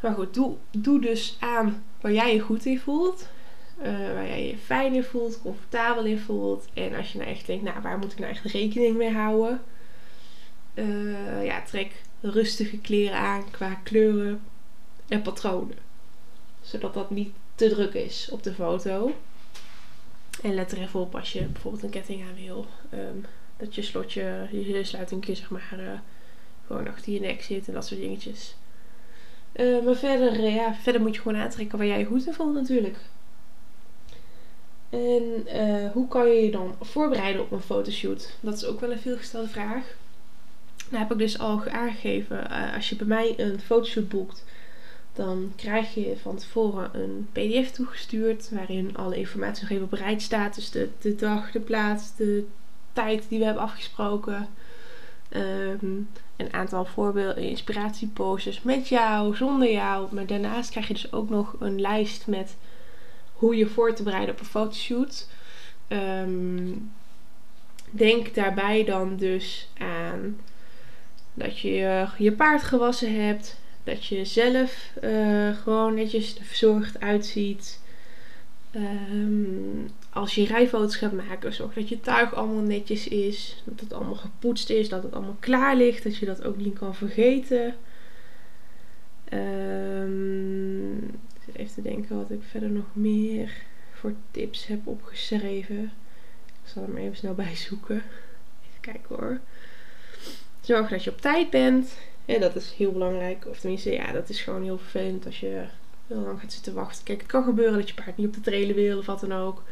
Maar 0.00 0.14
goed, 0.14 0.34
doe, 0.34 0.56
doe 0.70 1.00
dus 1.00 1.36
aan 1.40 1.84
waar 2.00 2.12
jij 2.12 2.34
je 2.34 2.40
goed 2.40 2.66
in 2.66 2.80
voelt. 2.80 3.28
Uh, 3.82 4.12
waar 4.14 4.26
jij 4.26 4.46
je 4.46 4.56
fijn 4.56 4.94
in 4.94 5.04
voelt, 5.04 5.40
comfortabel 5.42 6.04
in 6.04 6.18
voelt. 6.18 6.66
En 6.74 6.94
als 6.94 7.12
je 7.12 7.18
nou 7.18 7.30
echt 7.30 7.46
denkt, 7.46 7.64
nou 7.64 7.82
waar 7.82 7.98
moet 7.98 8.12
ik 8.12 8.18
nou 8.18 8.30
echt 8.30 8.44
rekening 8.44 8.96
mee 8.96 9.12
houden? 9.12 9.62
Uh, 10.74 11.44
ja, 11.44 11.62
trek 11.62 12.02
rustige 12.20 12.78
kleren 12.78 13.18
aan 13.18 13.50
qua 13.50 13.74
kleuren 13.74 14.42
en 15.08 15.22
patronen. 15.22 15.76
Zodat 16.60 16.94
dat 16.94 17.10
niet 17.10 17.32
te 17.54 17.68
druk 17.68 17.94
is 17.94 18.28
op 18.30 18.42
de 18.42 18.54
foto. 18.54 19.14
En 20.42 20.54
let 20.54 20.72
er 20.72 20.80
even 20.80 21.00
op 21.00 21.14
als 21.14 21.32
je 21.32 21.44
bijvoorbeeld 21.44 21.82
een 21.82 21.90
ketting 21.90 22.22
aan 22.22 22.44
wil. 22.44 22.66
Um, 22.94 23.24
dat 23.56 23.74
je 23.74 23.82
slotje, 23.82 24.48
je 24.50 24.84
sluiting 24.84 25.24
zeg 25.24 25.50
maar, 25.50 25.76
uh, 25.78 25.98
gewoon 26.66 26.88
achter 26.88 27.12
je 27.12 27.20
nek 27.20 27.42
zit 27.42 27.68
en 27.68 27.74
dat 27.74 27.86
soort 27.86 28.00
dingetjes. 28.00 28.54
Maar 29.84 29.96
verder, 29.96 30.40
ja, 30.40 30.74
verder 30.74 31.00
moet 31.00 31.14
je 31.14 31.20
gewoon 31.20 31.40
aantrekken 31.40 31.78
waar 31.78 31.86
jij 31.86 31.98
je 31.98 32.04
goed 32.04 32.26
in 32.26 32.32
voelt 32.32 32.54
natuurlijk. 32.54 32.96
En 34.90 35.46
hoe 35.92 36.08
kan 36.08 36.28
je 36.28 36.44
je 36.44 36.50
dan 36.50 36.74
voorbereiden 36.80 37.42
op 37.42 37.52
een 37.52 37.60
fotoshoot? 37.60 38.36
Dat 38.40 38.54
is 38.54 38.64
ook 38.64 38.80
wel 38.80 38.92
een 38.92 38.98
veelgestelde 38.98 39.48
vraag. 39.48 39.84
Nou 40.88 41.02
heb 41.02 41.12
ik 41.12 41.18
dus 41.18 41.38
al 41.38 41.68
aangegeven, 41.68 42.50
als 42.74 42.88
je 42.88 42.96
bij 42.96 43.06
mij 43.06 43.34
een 43.36 43.60
fotoshoot 43.60 44.08
boekt, 44.08 44.44
dan 45.12 45.52
krijg 45.56 45.94
je 45.94 46.16
van 46.22 46.36
tevoren 46.36 46.90
een 46.92 47.28
PDF 47.32 47.70
toegestuurd 47.70 48.50
waarin 48.50 48.96
alle 48.96 49.16
informatie 49.16 49.62
nog 49.62 49.70
even 49.72 49.88
bereid 49.88 50.22
staat. 50.22 50.54
Dus 50.54 50.70
de, 50.70 50.88
de 51.00 51.14
dag, 51.14 51.50
de 51.50 51.60
plaats, 51.60 52.16
de 52.16 52.46
tijd 52.92 53.28
die 53.28 53.38
we 53.38 53.44
hebben 53.44 53.62
afgesproken. 53.62 54.48
Um, 55.36 56.08
een 56.36 56.52
aantal 56.52 56.84
voorbeelden, 56.84 57.42
inspiratieposters 57.42 58.62
met 58.62 58.88
jou, 58.88 59.36
zonder 59.36 59.72
jou. 59.72 60.14
Maar 60.14 60.26
daarnaast 60.26 60.70
krijg 60.70 60.86
je 60.86 60.94
dus 60.94 61.12
ook 61.12 61.28
nog 61.28 61.56
een 61.58 61.80
lijst 61.80 62.26
met 62.26 62.56
hoe 63.40 63.56
je 63.56 63.66
voor 63.66 63.94
te 63.94 64.02
bereiden 64.02 64.34
op 64.34 64.40
een 64.40 64.46
fotoshoot. 64.46 65.28
Um, 65.88 66.92
denk 67.90 68.34
daarbij 68.34 68.84
dan 68.84 69.16
dus 69.16 69.68
aan 69.78 70.38
dat 71.34 71.58
je 71.58 72.06
je 72.18 72.32
paard 72.32 72.62
gewassen 72.62 73.24
hebt, 73.24 73.58
dat 73.84 74.06
je 74.06 74.24
zelf 74.24 74.92
uh, 75.02 75.56
gewoon 75.56 75.94
netjes 75.94 76.36
verzorgd 76.42 77.00
uitziet. 77.00 77.80
Um, 78.74 79.90
als 80.10 80.34
je 80.34 80.46
rijfoto's 80.46 80.96
gaat 80.96 81.12
maken, 81.12 81.52
zorg 81.52 81.74
dat 81.74 81.88
je 81.88 82.00
tuig 82.00 82.34
allemaal 82.34 82.62
netjes 82.62 83.08
is. 83.08 83.62
Dat 83.64 83.80
het 83.80 83.92
allemaal 83.92 84.14
gepoetst 84.14 84.70
is, 84.70 84.88
dat 84.88 85.02
het 85.02 85.12
allemaal 85.12 85.36
klaar 85.40 85.76
ligt. 85.76 86.02
Dat 86.02 86.16
je 86.16 86.26
dat 86.26 86.44
ook 86.44 86.56
niet 86.56 86.78
kan 86.78 86.94
vergeten. 86.94 87.74
Um, 89.32 91.10
even 91.56 91.74
te 91.74 91.82
denken 91.82 92.16
wat 92.16 92.30
ik 92.30 92.42
verder 92.50 92.70
nog 92.70 92.84
meer 92.92 93.62
voor 93.92 94.14
tips 94.30 94.66
heb 94.66 94.86
opgeschreven. 94.86 95.92
Ik 96.46 96.70
zal 96.74 96.82
hem 96.82 96.96
even 96.96 97.16
snel 97.16 97.34
bijzoeken. 97.44 98.02
Even 98.68 98.80
kijken 98.80 99.16
hoor. 99.16 99.40
Zorg 100.60 100.88
dat 100.88 101.04
je 101.04 101.10
op 101.10 101.20
tijd 101.20 101.50
bent. 101.50 101.98
Ja, 102.24 102.38
dat 102.38 102.56
is 102.56 102.72
heel 102.72 102.92
belangrijk. 102.92 103.46
Of 103.46 103.60
tenminste, 103.60 103.92
ja, 103.92 104.12
dat 104.12 104.28
is 104.28 104.40
gewoon 104.40 104.62
heel 104.62 104.78
vervelend 104.78 105.26
als 105.26 105.40
je 105.40 105.64
heel 106.06 106.20
lang 106.20 106.40
gaat 106.40 106.52
zitten 106.52 106.74
wachten. 106.74 107.04
Kijk, 107.04 107.20
het 107.20 107.30
kan 107.30 107.44
gebeuren 107.44 107.78
dat 107.78 107.88
je 107.88 107.94
paard 107.94 108.16
niet 108.16 108.26
op 108.26 108.34
de 108.34 108.40
trailer 108.40 108.74
wil 108.74 108.98
of 108.98 109.06
wat 109.06 109.20
dan 109.20 109.32
ook. 109.32 109.62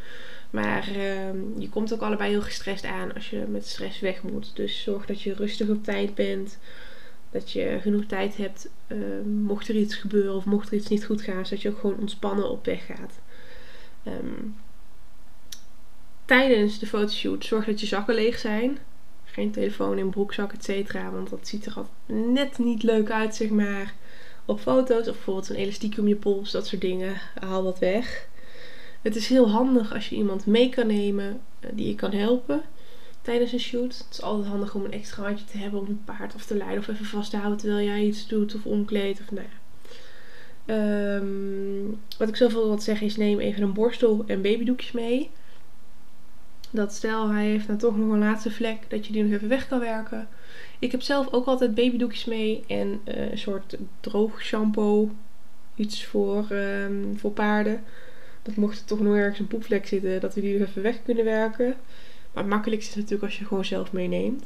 Maar 0.51 0.89
uh, 0.89 1.33
je 1.59 1.69
komt 1.71 1.93
ook 1.93 2.01
allebei 2.01 2.31
heel 2.31 2.43
gestrest 2.43 2.85
aan 2.85 3.15
als 3.15 3.31
je 3.31 3.45
met 3.49 3.67
stress 3.67 4.01
weg 4.01 4.23
moet. 4.23 4.57
Dus 4.57 4.83
zorg 4.83 5.07
dat 5.07 5.23
je 5.23 5.35
rustig 5.35 5.69
op 5.69 5.85
tijd 5.85 6.15
bent. 6.15 6.59
Dat 7.31 7.53
je 7.53 7.79
genoeg 7.81 8.05
tijd 8.05 8.37
hebt 8.37 8.69
uh, 8.89 8.99
mocht 9.25 9.69
er 9.69 9.75
iets 9.75 9.95
gebeuren 9.95 10.35
of 10.35 10.45
mocht 10.45 10.69
er 10.69 10.77
iets 10.77 10.89
niet 10.89 11.05
goed 11.05 11.23
gaan. 11.23 11.47
Zodat 11.47 11.63
je 11.63 11.69
ook 11.69 11.79
gewoon 11.79 11.99
ontspannen 11.99 12.51
op 12.51 12.65
weg 12.65 12.87
gaat. 12.87 13.21
Um, 14.07 14.57
tijdens 16.25 16.79
de 16.79 16.87
fotoshoot 16.87 17.45
zorg 17.45 17.65
dat 17.65 17.81
je 17.81 17.87
zakken 17.87 18.15
leeg 18.15 18.39
zijn 18.39 18.79
geen 19.25 19.51
telefoon 19.51 19.99
in 19.99 20.11
broekzak, 20.11 20.53
et 20.53 20.65
cetera. 20.65 21.11
Want 21.11 21.31
dat 21.31 21.49
ziet 21.49 21.67
er 21.67 21.75
altijd 21.75 22.27
net 22.35 22.59
niet 22.59 22.83
leuk 22.83 23.11
uit, 23.11 23.35
zeg 23.35 23.49
maar. 23.49 23.95
Op 24.45 24.61
foto's 24.61 25.09
of 25.09 25.15
bijvoorbeeld 25.15 25.49
een 25.49 25.57
elastiek 25.57 25.99
om 25.99 26.09
je 26.09 26.17
pols, 26.17 26.51
dat 26.51 26.67
soort 26.67 26.81
dingen. 26.81 27.21
Haal 27.41 27.63
dat 27.63 27.79
weg. 27.79 28.29
Het 29.03 29.17
is 29.17 29.29
heel 29.29 29.51
handig 29.51 29.95
als 29.95 30.09
je 30.09 30.17
iemand 30.17 30.47
mee 30.47 30.69
kan 30.69 30.87
nemen 30.87 31.41
uh, 31.61 31.71
die 31.73 31.89
je 31.89 31.95
kan 31.95 32.13
helpen. 32.13 32.63
Tijdens 33.29 33.53
een 33.53 33.61
shoot. 33.61 33.99
Het 33.99 34.07
is 34.11 34.23
altijd 34.23 34.49
handig 34.49 34.75
om 34.75 34.85
een 34.85 34.93
extra 34.93 35.23
handje 35.23 35.45
te 35.45 35.59
hebben 35.59 35.81
om 35.81 35.87
het 35.87 36.05
paard 36.05 36.35
af 36.35 36.45
te 36.45 36.57
leiden 36.57 36.79
of 36.79 36.89
even 36.89 37.05
vast 37.05 37.31
te 37.31 37.37
houden 37.37 37.59
terwijl 37.59 37.87
jij 37.87 38.03
iets 38.05 38.27
doet 38.27 38.55
of 38.55 38.67
omkleedt 38.67 39.21
of 39.21 39.31
nou 39.31 39.47
ja. 39.47 39.57
Ehm, 40.67 41.91
wat 42.19 42.29
ik 42.29 42.37
zoveel 42.37 42.67
wil 42.67 42.81
zeggen 42.81 43.07
is 43.07 43.17
neem 43.17 43.39
even 43.39 43.63
een 43.63 43.73
borstel 43.73 44.25
en 44.27 44.43
babydoekjes 44.43 44.93
mee. 44.93 45.31
Dat 46.71 46.93
stel 46.93 47.31
hij 47.31 47.47
heeft 47.47 47.67
nou 47.67 47.79
toch 47.79 47.97
nog 47.97 48.13
een 48.13 48.19
laatste 48.19 48.51
vlek 48.51 48.79
dat 48.89 49.07
je 49.07 49.13
die 49.13 49.23
nog 49.23 49.33
even 49.33 49.49
weg 49.49 49.69
kan 49.69 49.81
werken. 49.81 50.29
Ik 50.79 50.93
heb 50.93 51.03
zelf 51.03 51.33
ook 51.33 51.47
altijd 51.47 51.75
babydoekjes 51.75 52.25
mee 52.25 52.65
en 52.67 53.01
uh, 53.05 53.31
een 53.31 53.39
soort 53.39 53.77
droog 54.01 54.43
shampoo. 54.43 55.11
Iets 55.75 56.05
voor, 56.05 56.51
um, 56.51 57.19
voor 57.19 57.33
paarden. 57.33 57.85
Dat 58.43 58.57
mocht 58.57 58.79
er 58.79 58.85
toch 58.85 59.01
nog 59.01 59.15
ergens 59.15 59.39
een 59.39 59.47
poepvlek 59.47 59.87
zitten, 59.87 60.21
dat 60.21 60.35
we 60.35 60.41
die 60.41 60.59
nog 60.59 60.69
even 60.69 60.83
weg 60.83 61.03
kunnen 61.03 61.25
werken. 61.25 61.77
Maar 62.39 62.47
het 62.47 62.57
makkelijkste 62.57 62.91
is 62.91 62.97
natuurlijk 62.97 63.23
als 63.23 63.39
je 63.39 63.45
gewoon 63.45 63.65
zelf 63.65 63.93
meeneemt. 63.93 64.45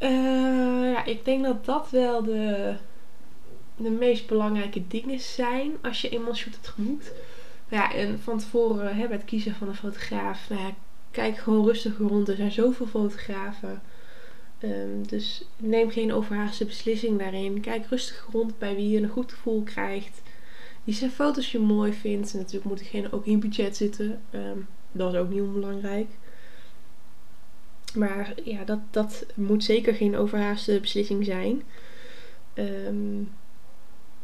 Uh, 0.00 0.92
ja, 0.92 1.04
ik 1.04 1.24
denk 1.24 1.44
dat 1.44 1.64
dat 1.64 1.90
wel 1.90 2.22
de, 2.22 2.74
de 3.76 3.90
meest 3.90 4.26
belangrijke 4.26 4.86
dingen 4.88 5.20
zijn 5.20 5.72
als 5.82 6.00
je 6.00 6.08
eenmaal 6.08 6.34
shoot 6.34 6.58
geboekt. 6.62 7.12
Ja, 7.68 7.94
en 7.94 8.20
van 8.20 8.38
tevoren 8.38 8.96
hè, 8.96 9.06
bij 9.06 9.16
het 9.16 9.24
kiezen 9.24 9.54
van 9.54 9.68
een 9.68 9.74
fotograaf, 9.74 10.48
nou 10.48 10.72
kijk 11.10 11.36
gewoon 11.36 11.64
rustig 11.64 11.98
rond. 11.98 12.28
Er 12.28 12.36
zijn 12.36 12.52
zoveel 12.52 12.86
fotografen. 12.86 13.82
Um, 14.62 15.06
dus 15.06 15.44
neem 15.56 15.90
geen 15.90 16.12
overhaaste 16.12 16.64
beslissing 16.64 17.18
daarin. 17.18 17.60
Kijk 17.60 17.86
rustig 17.86 18.28
rond 18.32 18.58
bij 18.58 18.74
wie 18.74 18.88
je 18.88 19.02
een 19.02 19.08
goed 19.08 19.32
gevoel 19.32 19.62
krijgt. 19.62 20.22
Die 20.84 20.94
zijn 20.94 21.10
foto's 21.10 21.52
je 21.52 21.58
mooi 21.58 21.92
vindt. 21.92 22.32
En 22.32 22.38
natuurlijk 22.38 22.64
moet 22.64 22.78
diegene 22.78 23.12
ook 23.12 23.26
in 23.26 23.40
budget 23.40 23.76
zitten. 23.76 24.20
Um, 24.30 24.66
dat 24.98 25.12
is 25.12 25.18
ook 25.18 25.28
niet 25.28 25.40
onbelangrijk. 25.40 26.08
Maar 27.94 28.32
ja, 28.44 28.64
dat, 28.64 28.78
dat 28.90 29.26
moet 29.34 29.64
zeker 29.64 29.94
geen 29.94 30.16
overhaaste 30.16 30.80
beslissing 30.80 31.24
zijn. 31.24 31.62
Um, 32.54 33.30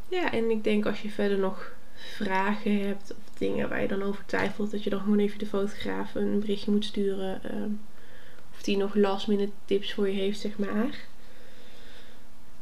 ja, 0.09 0.33
en 0.33 0.51
ik 0.51 0.65
denk 0.65 0.87
als 0.87 1.03
je 1.03 1.11
verder 1.11 1.39
nog 1.39 1.73
vragen 1.95 2.81
hebt 2.87 3.11
of 3.11 3.39
dingen 3.39 3.69
waar 3.69 3.83
je 3.83 3.89
dan 3.89 4.03
over 4.03 4.27
twijfelt, 4.27 4.71
dat 4.71 4.85
je 4.85 4.91
dan 4.91 5.01
gewoon 5.01 5.19
even 5.19 5.39
de 5.39 5.47
fotograaf 5.47 6.15
een 6.15 6.41
berichtje 6.41 6.71
moet 6.71 6.85
sturen. 6.85 7.41
Um, 7.55 7.81
of 8.55 8.63
die 8.63 8.77
nog 8.77 8.95
last 8.95 9.29
minute 9.29 9.53
tips 9.65 9.95
voor 9.95 10.09
je 10.09 10.15
heeft, 10.15 10.41
zeg 10.41 10.59
maar. 10.59 11.07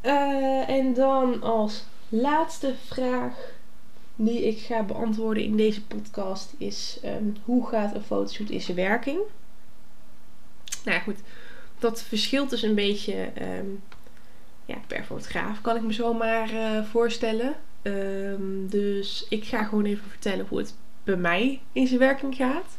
Uh, 0.03 0.69
en 0.69 0.95
dan 0.95 1.43
als 1.43 1.85
laatste 2.09 2.75
vraag 2.87 3.53
die 4.17 4.47
ik 4.47 4.59
ga 4.59 4.83
beantwoorden 4.83 5.45
in 5.45 5.57
deze 5.57 5.83
podcast 5.83 6.55
is: 6.59 6.99
um, 7.05 7.37
hoe 7.45 7.69
gaat 7.69 7.95
een 7.95 8.03
fotoshoot 8.03 8.51
in 8.51 8.61
zijn 8.61 8.77
werking? 8.77 9.19
Nou 10.85 10.97
ja, 10.97 11.03
goed. 11.03 11.19
Dat 11.79 12.03
verschilt 12.03 12.51
dus 12.51 12.63
een 12.63 12.75
beetje 12.75 13.31
um, 13.59 13.83
ja, 14.65 14.77
per 14.87 15.05
fotograaf, 15.05 15.61
kan 15.61 15.77
ik 15.77 15.83
me 15.83 15.93
zomaar 15.93 16.53
uh, 16.53 16.85
voorstellen. 16.85 17.55
Um, 17.83 18.69
dus 18.69 19.27
ik 19.29 19.45
ga 19.45 19.65
gewoon 19.65 19.85
even 19.85 20.11
vertellen 20.11 20.47
hoe 20.49 20.59
het 20.59 20.75
bij 21.05 21.17
mij 21.17 21.61
in 21.73 21.87
zijn 21.87 21.99
werking 21.99 22.35
gaat. 22.35 22.77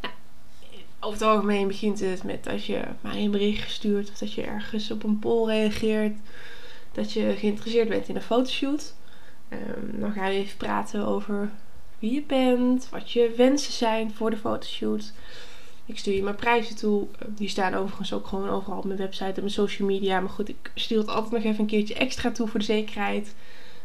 Nou, 0.00 0.12
over 1.00 1.18
het 1.18 1.28
algemeen 1.28 1.68
begint 1.68 2.00
het 2.00 2.22
met 2.22 2.44
dat 2.44 2.64
je 2.64 2.82
mij 3.00 3.24
een 3.24 3.30
bericht 3.30 3.70
stuurt 3.70 4.10
of 4.10 4.18
dat 4.18 4.32
je 4.32 4.42
ergens 4.42 4.90
op 4.90 5.02
een 5.02 5.18
poll 5.18 5.50
reageert 5.50 6.16
dat 6.92 7.12
je 7.12 7.34
geïnteresseerd 7.36 7.88
bent 7.88 8.08
in 8.08 8.16
een 8.16 8.22
fotoshoot. 8.22 8.94
Um, 9.52 10.00
dan 10.00 10.12
gaan 10.12 10.28
we 10.28 10.34
even 10.34 10.56
praten 10.56 11.06
over 11.06 11.50
wie 11.98 12.12
je 12.12 12.22
bent, 12.22 12.88
wat 12.90 13.10
je 13.10 13.32
wensen 13.36 13.72
zijn 13.72 14.14
voor 14.14 14.30
de 14.30 14.36
fotoshoot. 14.36 15.12
Ik 15.86 15.98
stuur 15.98 16.14
je 16.14 16.22
mijn 16.22 16.34
prijzen 16.34 16.76
toe. 16.76 17.06
Ehm, 17.18 17.30
die 17.34 17.48
staan 17.48 17.74
overigens 17.74 18.12
ook 18.12 18.26
gewoon 18.26 18.48
overal 18.48 18.78
op 18.78 18.84
mijn 18.84 18.98
website 18.98 19.24
en 19.24 19.40
mijn 19.40 19.50
social 19.50 19.88
media. 19.88 20.20
Maar 20.20 20.30
goed, 20.30 20.48
ik 20.48 20.70
stuur 20.74 20.98
het 20.98 21.08
altijd 21.08 21.32
nog 21.32 21.42
even 21.42 21.60
een 21.60 21.66
keertje 21.66 21.94
extra 21.94 22.30
toe 22.30 22.48
voor 22.48 22.60
de 22.60 22.66
zekerheid. 22.66 23.34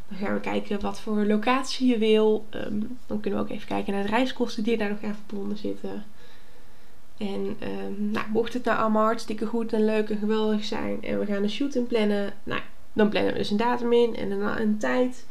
Dan 0.08 0.18
gaan 0.18 0.34
we 0.34 0.40
kijken 0.40 0.82
wat 0.82 1.00
voor 1.00 1.26
locatie 1.26 1.88
je 1.88 1.98
wil. 1.98 2.46
Um, 2.50 2.98
dan 3.08 3.20
kunnen 3.20 3.40
we 3.40 3.46
ook 3.46 3.52
even 3.52 3.68
kijken 3.68 3.94
naar 3.94 4.04
de 4.04 4.10
reiskosten 4.10 4.64
die 4.64 4.78
daar 4.78 4.90
nog 4.90 5.04
aan 5.04 5.18
verbonden 5.26 5.58
zitten. 5.58 6.06
En 7.18 7.58
um, 7.86 8.12
nou, 8.12 8.26
mocht 8.30 8.54
het 8.54 8.64
nou 8.64 8.80
allemaal 8.80 9.04
hartstikke 9.04 9.46
goed 9.46 9.74
en 9.74 9.86
leuk 9.86 10.10
en 10.10 10.18
geweldig 10.18 10.64
zijn 10.64 11.04
en 11.04 11.20
we 11.20 11.26
gaan 11.26 11.44
een 11.44 11.50
shoot 11.50 11.76
in 11.76 11.88
plannen, 11.88 12.34
nou, 12.44 12.62
dan 12.94 13.10
plannen 13.10 13.32
we 13.32 13.38
dus 13.38 13.50
een 13.50 13.58
datum 13.58 13.94
in 13.94 14.16
en 14.16 14.32
een, 14.32 14.62
een 14.62 14.78
tijd. 14.78 15.26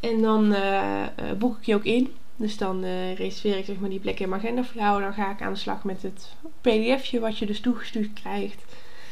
En 0.00 0.22
dan 0.22 0.52
uh, 0.52 1.06
boek 1.38 1.56
ik 1.56 1.64
je 1.64 1.74
ook 1.74 1.84
in. 1.84 2.12
Dus 2.36 2.56
dan 2.56 2.84
uh, 2.84 3.14
reserveer 3.14 3.58
ik 3.58 3.64
zeg 3.64 3.78
maar 3.78 3.90
die 3.90 4.00
plek 4.00 4.20
in 4.20 4.28
mijn 4.28 4.40
agenda 4.40 4.64
voor. 4.64 5.00
Dan 5.00 5.12
ga 5.12 5.30
ik 5.30 5.42
aan 5.42 5.52
de 5.52 5.58
slag 5.58 5.84
met 5.84 6.02
het 6.02 6.34
pdfje 6.60 7.20
wat 7.20 7.38
je 7.38 7.46
dus 7.46 7.60
toegestuurd 7.60 8.12
krijgt. 8.12 8.64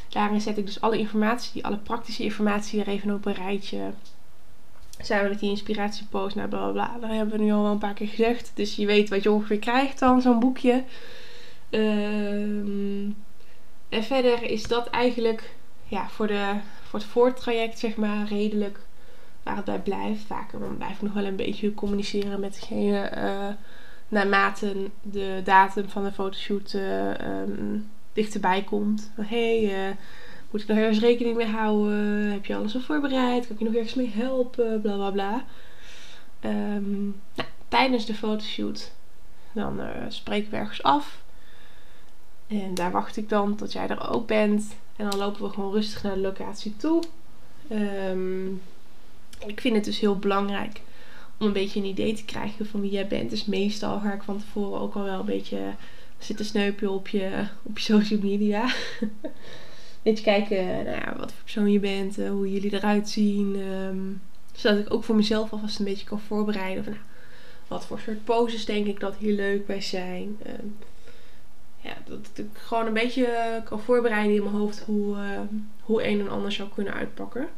Daarin 0.08 0.40
zet 0.40 0.58
ik 0.58 0.66
dus 0.66 0.80
alle 0.80 0.98
informatie, 0.98 1.64
alle 1.64 1.76
praktische 1.76 2.22
informatie 2.22 2.80
er 2.80 2.88
even 2.88 3.14
op 3.14 3.26
een 3.26 3.34
rijtje. 3.34 3.78
We 5.08 5.26
met 5.28 5.40
die 5.40 5.50
inspiratiepost, 5.50 6.34
nou 6.34 6.48
bla 6.48 6.70
bla. 6.70 6.96
Dat 7.00 7.10
hebben 7.10 7.38
we 7.38 7.44
nu 7.44 7.52
al 7.52 7.62
wel 7.62 7.72
een 7.72 7.78
paar 7.78 7.94
keer 7.94 8.08
gezegd. 8.08 8.50
Dus 8.54 8.76
je 8.76 8.86
weet 8.86 9.08
wat 9.08 9.22
je 9.22 9.30
ongeveer 9.30 9.58
krijgt 9.58 9.98
dan, 9.98 10.22
zo'n 10.22 10.40
boekje. 10.40 10.84
Um, 11.70 13.16
en 13.88 14.04
verder 14.04 14.42
is 14.42 14.62
dat 14.62 14.86
eigenlijk 14.86 15.54
ja, 15.86 16.08
voor 16.08 16.26
de 16.26 16.54
voor 16.90 16.98
het 16.98 17.08
voortraject, 17.08 17.78
zeg 17.78 17.96
maar, 17.96 18.26
redelijk 18.26 18.78
waar 19.42 19.56
het 19.56 19.64
bij 19.64 19.80
blijft. 19.80 20.22
Vaak 20.22 20.76
blijf 20.76 20.94
ik 20.94 21.02
nog 21.02 21.12
wel 21.12 21.24
een 21.24 21.36
beetje 21.36 21.74
communiceren 21.74 22.40
met 22.40 22.54
degene 22.54 23.12
uh, 23.16 23.48
naarmate 24.08 24.90
de 25.02 25.40
datum 25.44 25.88
van 25.88 26.04
de 26.04 26.12
fotoshoot 26.12 26.72
uh, 26.72 27.08
um, 27.08 27.90
dichterbij 28.12 28.62
komt. 28.62 29.10
Hey, 29.20 29.62
uh, 29.62 29.94
moet 30.50 30.62
ik 30.62 30.68
nog 30.68 30.78
ergens 30.78 31.00
rekening 31.00 31.36
mee 31.36 31.46
houden? 31.46 32.32
Heb 32.32 32.46
je 32.46 32.56
alles 32.56 32.74
al 32.74 32.80
voorbereid? 32.80 33.46
Kan 33.46 33.54
ik 33.54 33.58
je 33.58 33.64
nog 33.64 33.74
ergens 33.74 33.94
mee 33.94 34.12
helpen? 34.14 34.80
Bla 34.80 34.94
bla 34.94 35.10
bla. 35.10 35.44
Um, 36.44 37.20
nou, 37.34 37.48
tijdens 37.68 38.06
de 38.06 38.14
fotoshoot 38.14 38.92
dan 39.52 39.80
spreken 40.08 40.50
we 40.50 40.56
ergens 40.56 40.82
af. 40.82 41.22
En 42.46 42.74
daar 42.74 42.90
wacht 42.90 43.16
ik 43.16 43.28
dan 43.28 43.56
tot 43.56 43.72
jij 43.72 43.88
er 43.88 44.10
ook 44.10 44.26
bent. 44.26 44.76
En 45.00 45.10
dan 45.10 45.18
lopen 45.18 45.42
we 45.42 45.48
gewoon 45.48 45.72
rustig 45.72 46.02
naar 46.02 46.14
de 46.14 46.20
locatie 46.20 46.76
toe. 46.76 47.02
Um, 47.72 48.60
ik 49.46 49.60
vind 49.60 49.74
het 49.74 49.84
dus 49.84 50.00
heel 50.00 50.18
belangrijk 50.18 50.80
om 51.38 51.46
een 51.46 51.52
beetje 51.52 51.80
een 51.80 51.86
idee 51.86 52.14
te 52.14 52.24
krijgen 52.24 52.66
van 52.66 52.80
wie 52.80 52.90
jij 52.90 53.06
bent. 53.06 53.30
Dus 53.30 53.44
meestal 53.44 54.00
ga 54.00 54.12
ik 54.12 54.22
van 54.22 54.38
tevoren 54.38 54.80
ook 54.80 54.94
al 54.94 55.02
wel 55.02 55.20
een 55.20 55.26
beetje 55.26 55.74
zitten 56.18 56.44
sneupen 56.44 56.90
op 56.90 57.08
je, 57.08 57.46
op 57.62 57.78
je 57.78 57.84
social 57.84 58.20
media. 58.22 58.72
Beetje 60.02 60.24
kijken 60.24 60.66
nou 60.66 60.96
ja, 60.96 61.14
wat 61.16 61.32
voor 61.32 61.42
persoon 61.42 61.72
je 61.72 61.78
bent, 61.78 62.18
uh, 62.18 62.30
hoe 62.30 62.52
jullie 62.52 62.74
eruit 62.74 63.08
zien. 63.08 63.56
Um, 63.56 64.20
zodat 64.52 64.78
ik 64.78 64.92
ook 64.92 65.04
voor 65.04 65.16
mezelf 65.16 65.52
alvast 65.52 65.78
een 65.78 65.84
beetje 65.84 66.06
kan 66.06 66.20
voorbereiden. 66.20 66.84
Van, 66.84 66.92
nou, 66.92 67.04
wat 67.68 67.86
voor 67.86 68.00
soort 68.00 68.24
poses 68.24 68.64
denk 68.64 68.86
ik 68.86 69.00
dat 69.00 69.16
hier 69.16 69.34
leuk 69.34 69.66
bij 69.66 69.80
zijn. 69.80 70.38
Um, 70.46 70.76
ja, 71.80 71.96
dat 72.04 72.30
ik 72.34 72.46
gewoon 72.52 72.86
een 72.86 72.92
beetje 72.92 73.26
eh, 73.26 73.64
kan 73.64 73.80
voorbereiden 73.80 74.34
in 74.34 74.42
mijn 74.42 74.54
hoofd 74.54 74.80
hoe, 74.80 75.16
uh, 75.16 75.40
hoe 75.80 76.06
een 76.06 76.20
en 76.20 76.28
ander 76.28 76.52
zou 76.52 76.68
kunnen 76.74 76.94
uitpakken. 76.94 77.48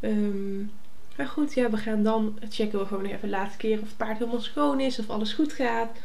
Um, 0.00 0.70
maar 1.16 1.26
goed, 1.26 1.54
ja, 1.54 1.70
we 1.70 1.76
gaan 1.76 2.02
dan 2.02 2.38
checken 2.48 2.78
we 2.78 2.86
gewoon 2.86 3.04
even 3.04 3.20
de 3.20 3.28
laatste 3.28 3.58
keer 3.58 3.80
of 3.80 3.88
het 3.88 3.96
paard 3.96 4.18
helemaal 4.18 4.40
schoon 4.40 4.80
is, 4.80 4.98
of 4.98 5.10
alles 5.10 5.32
goed 5.32 5.52
gaat. 5.52 5.98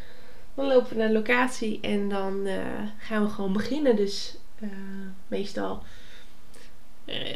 Dan 0.53 0.67
lopen 0.67 0.89
we 0.89 0.95
naar 0.95 1.07
de 1.07 1.13
locatie 1.13 1.79
en 1.81 2.09
dan 2.09 2.47
uh, 2.47 2.53
gaan 2.97 3.23
we 3.23 3.29
gewoon 3.29 3.53
beginnen. 3.53 3.95
Dus 3.95 4.37
meestal 5.27 5.83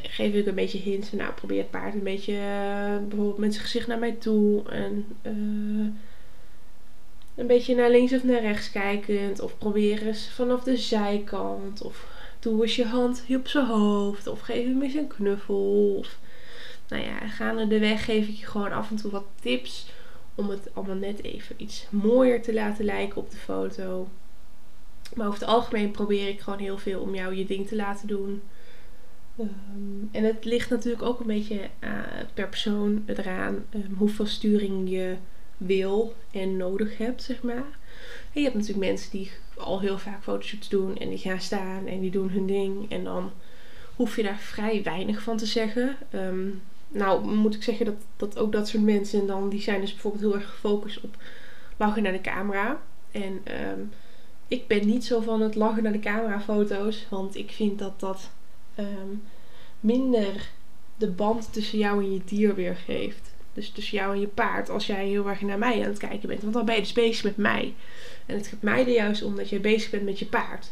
geef 0.04 0.34
ik 0.34 0.46
een 0.46 0.56
beetje 0.56 0.78
hints. 0.78 1.12
Nou, 1.12 1.34
probeer 1.34 1.58
het 1.58 1.72
paard 1.72 1.94
een 1.94 2.04
beetje 2.04 2.34
bijvoorbeeld 3.08 3.38
met 3.38 3.54
zijn 3.54 3.66
gezicht 3.66 3.88
naar 3.88 4.00
mij 4.00 4.12
toe. 4.12 4.70
En 4.70 5.06
een 7.40 7.48
beetje 7.48 7.76
naar 7.76 7.90
links 7.90 8.14
of 8.14 8.24
naar 8.24 8.42
rechts 8.42 8.72
kijkend. 8.72 9.40
Of 9.40 9.58
probeer 9.58 10.08
eens 10.08 10.30
vanaf 10.30 10.64
de 10.64 10.78
zijkant. 10.78 11.82
Of 11.82 12.08
doe 12.40 12.62
eens 12.62 12.76
je 12.76 12.86
hand 12.86 13.24
op 13.30 13.48
zijn 13.48 13.66
hoofd. 13.66 14.28
Of 14.28 14.40
geef 14.40 14.66
hem 14.66 14.82
eens 14.82 14.94
een 14.94 15.08
knuffel. 15.08 15.96
Of, 15.98 16.20
nou 16.88 17.04
ja, 17.04 17.28
gaande 17.28 17.68
de 17.68 17.80
weg 17.80 18.06
geef 18.06 18.28
ik 18.28 18.36
je 18.36 18.46
gewoon 18.46 18.72
af 18.72 18.90
en 18.90 18.96
toe 18.96 19.12
wat 19.12 19.26
tips. 19.42 19.92
Om 20.36 20.50
het 20.50 20.70
allemaal 20.74 20.96
net 20.96 21.24
even 21.24 21.56
iets 21.58 21.88
mooier 21.90 22.42
te 22.42 22.54
laten 22.54 22.86
lijken 22.86 23.18
op 23.18 23.32
de 23.32 23.38
foto. 23.38 24.08
Maar 25.16 25.28
over 25.28 25.40
het 25.40 25.50
algemeen 25.50 25.92
probeer 25.92 26.28
ik 26.28 26.40
gewoon 26.40 26.60
heel 26.60 26.78
veel 26.78 27.02
om 27.02 27.16
jou 27.16 27.36
je 27.36 27.46
ding 27.46 27.68
te 27.68 27.76
laten 27.76 28.08
doen. 28.08 28.42
Um, 29.40 30.10
en 30.12 30.24
het 30.24 30.46
ligt 30.46 30.70
natuurlijk 30.70 31.04
ook 31.04 31.20
een 31.20 31.28
beetje 31.28 31.70
uh, 31.84 31.90
per 32.34 32.48
persoon 32.48 33.04
eraan 33.06 33.66
um, 33.74 33.96
hoeveel 33.98 34.26
sturing 34.26 34.90
je 34.90 35.16
wil 35.60 36.16
en 36.32 36.58
nodig 36.58 36.98
hebt, 36.98 37.24
zeg 37.24 37.42
maar. 37.42 37.78
En 38.34 38.42
je 38.42 38.42
hebt 38.42 38.56
natuurlijk 38.56 38.88
mensen 38.88 39.12
die 39.12 39.32
al 39.58 39.80
heel 39.80 39.98
vaak 39.98 40.24
fotoshoots 40.24 40.70
doen 40.70 40.98
en 40.98 41.10
die 41.10 41.18
gaan 41.18 41.42
staan 41.42 41.88
en 41.88 42.00
die 42.00 42.12
doen 42.12 42.30
hun 42.30 42.48
ding. 42.48 42.92
En 42.92 43.04
dan 43.04 43.32
hoef 43.96 44.16
je 44.16 44.24
daar 44.24 44.38
vrij 44.40 44.84
weinig 44.84 45.22
van 45.22 45.38
te 45.38 45.46
zeggen. 45.46 45.98
Um, 46.14 46.62
nou 46.88 47.36
moet 47.36 47.56
ik 47.56 47.64
zeggen 47.64 47.86
dat, 47.86 47.96
dat 48.18 48.38
ook 48.38 48.52
dat 48.52 48.68
soort 48.68 48.84
mensen 48.84 49.28
dan, 49.28 49.50
die 49.50 49.62
zijn 49.62 49.82
dus 49.82 49.92
bijvoorbeeld 49.92 50.24
heel 50.24 50.36
erg 50.36 50.50
gefocust 50.50 51.02
op 51.02 51.18
lachen 51.78 52.04
naar 52.04 52.12
de 52.12 52.22
camera. 52.22 52.82
En 53.12 53.42
ehm, 53.44 53.80
ik 54.48 54.68
ben 54.68 54.88
niet 54.88 55.06
zo 55.06 55.22
van 55.22 55.42
het 55.42 55.56
lachen 55.56 55.84
naar 55.84 55.92
de 55.92 56.00
camera 56.00 56.42
foto's. 56.42 57.06
Want 57.10 57.36
ik 57.36 57.52
vind 57.52 57.80
dat 57.80 58.00
dat 58.00 58.30
ehm, 58.76 59.16
minder 59.80 60.50
de 60.98 61.08
band 61.08 61.54
tussen 61.54 61.78
jou 61.78 62.04
en 62.04 62.14
je 62.14 62.22
dier 62.26 62.56
weergeeft. 62.56 63.34
Dus 63.60 63.70
tussen 63.70 63.98
jou 63.98 64.14
en 64.14 64.20
je 64.20 64.28
paard. 64.28 64.70
Als 64.70 64.88
jij 64.88 65.08
heel 65.08 65.30
erg 65.30 65.42
naar 65.42 65.58
mij 65.58 65.82
aan 65.82 65.90
het 65.90 65.98
kijken 65.98 66.28
bent. 66.28 66.42
Want 66.42 66.54
dan 66.54 66.66
ben 66.66 66.76
je 66.76 66.82
dus 66.82 66.94
bezig 66.94 67.24
met 67.24 67.38
mij. 67.38 67.74
En 68.26 68.36
het 68.36 68.48
gaat 68.48 68.62
mij 68.62 68.80
er 68.80 68.94
juist 68.94 69.24
om 69.24 69.36
dat 69.36 69.50
je 69.50 69.60
bezig 69.60 69.90
bent 69.90 70.04
met 70.04 70.20
je 70.20 70.26
paard. 70.26 70.72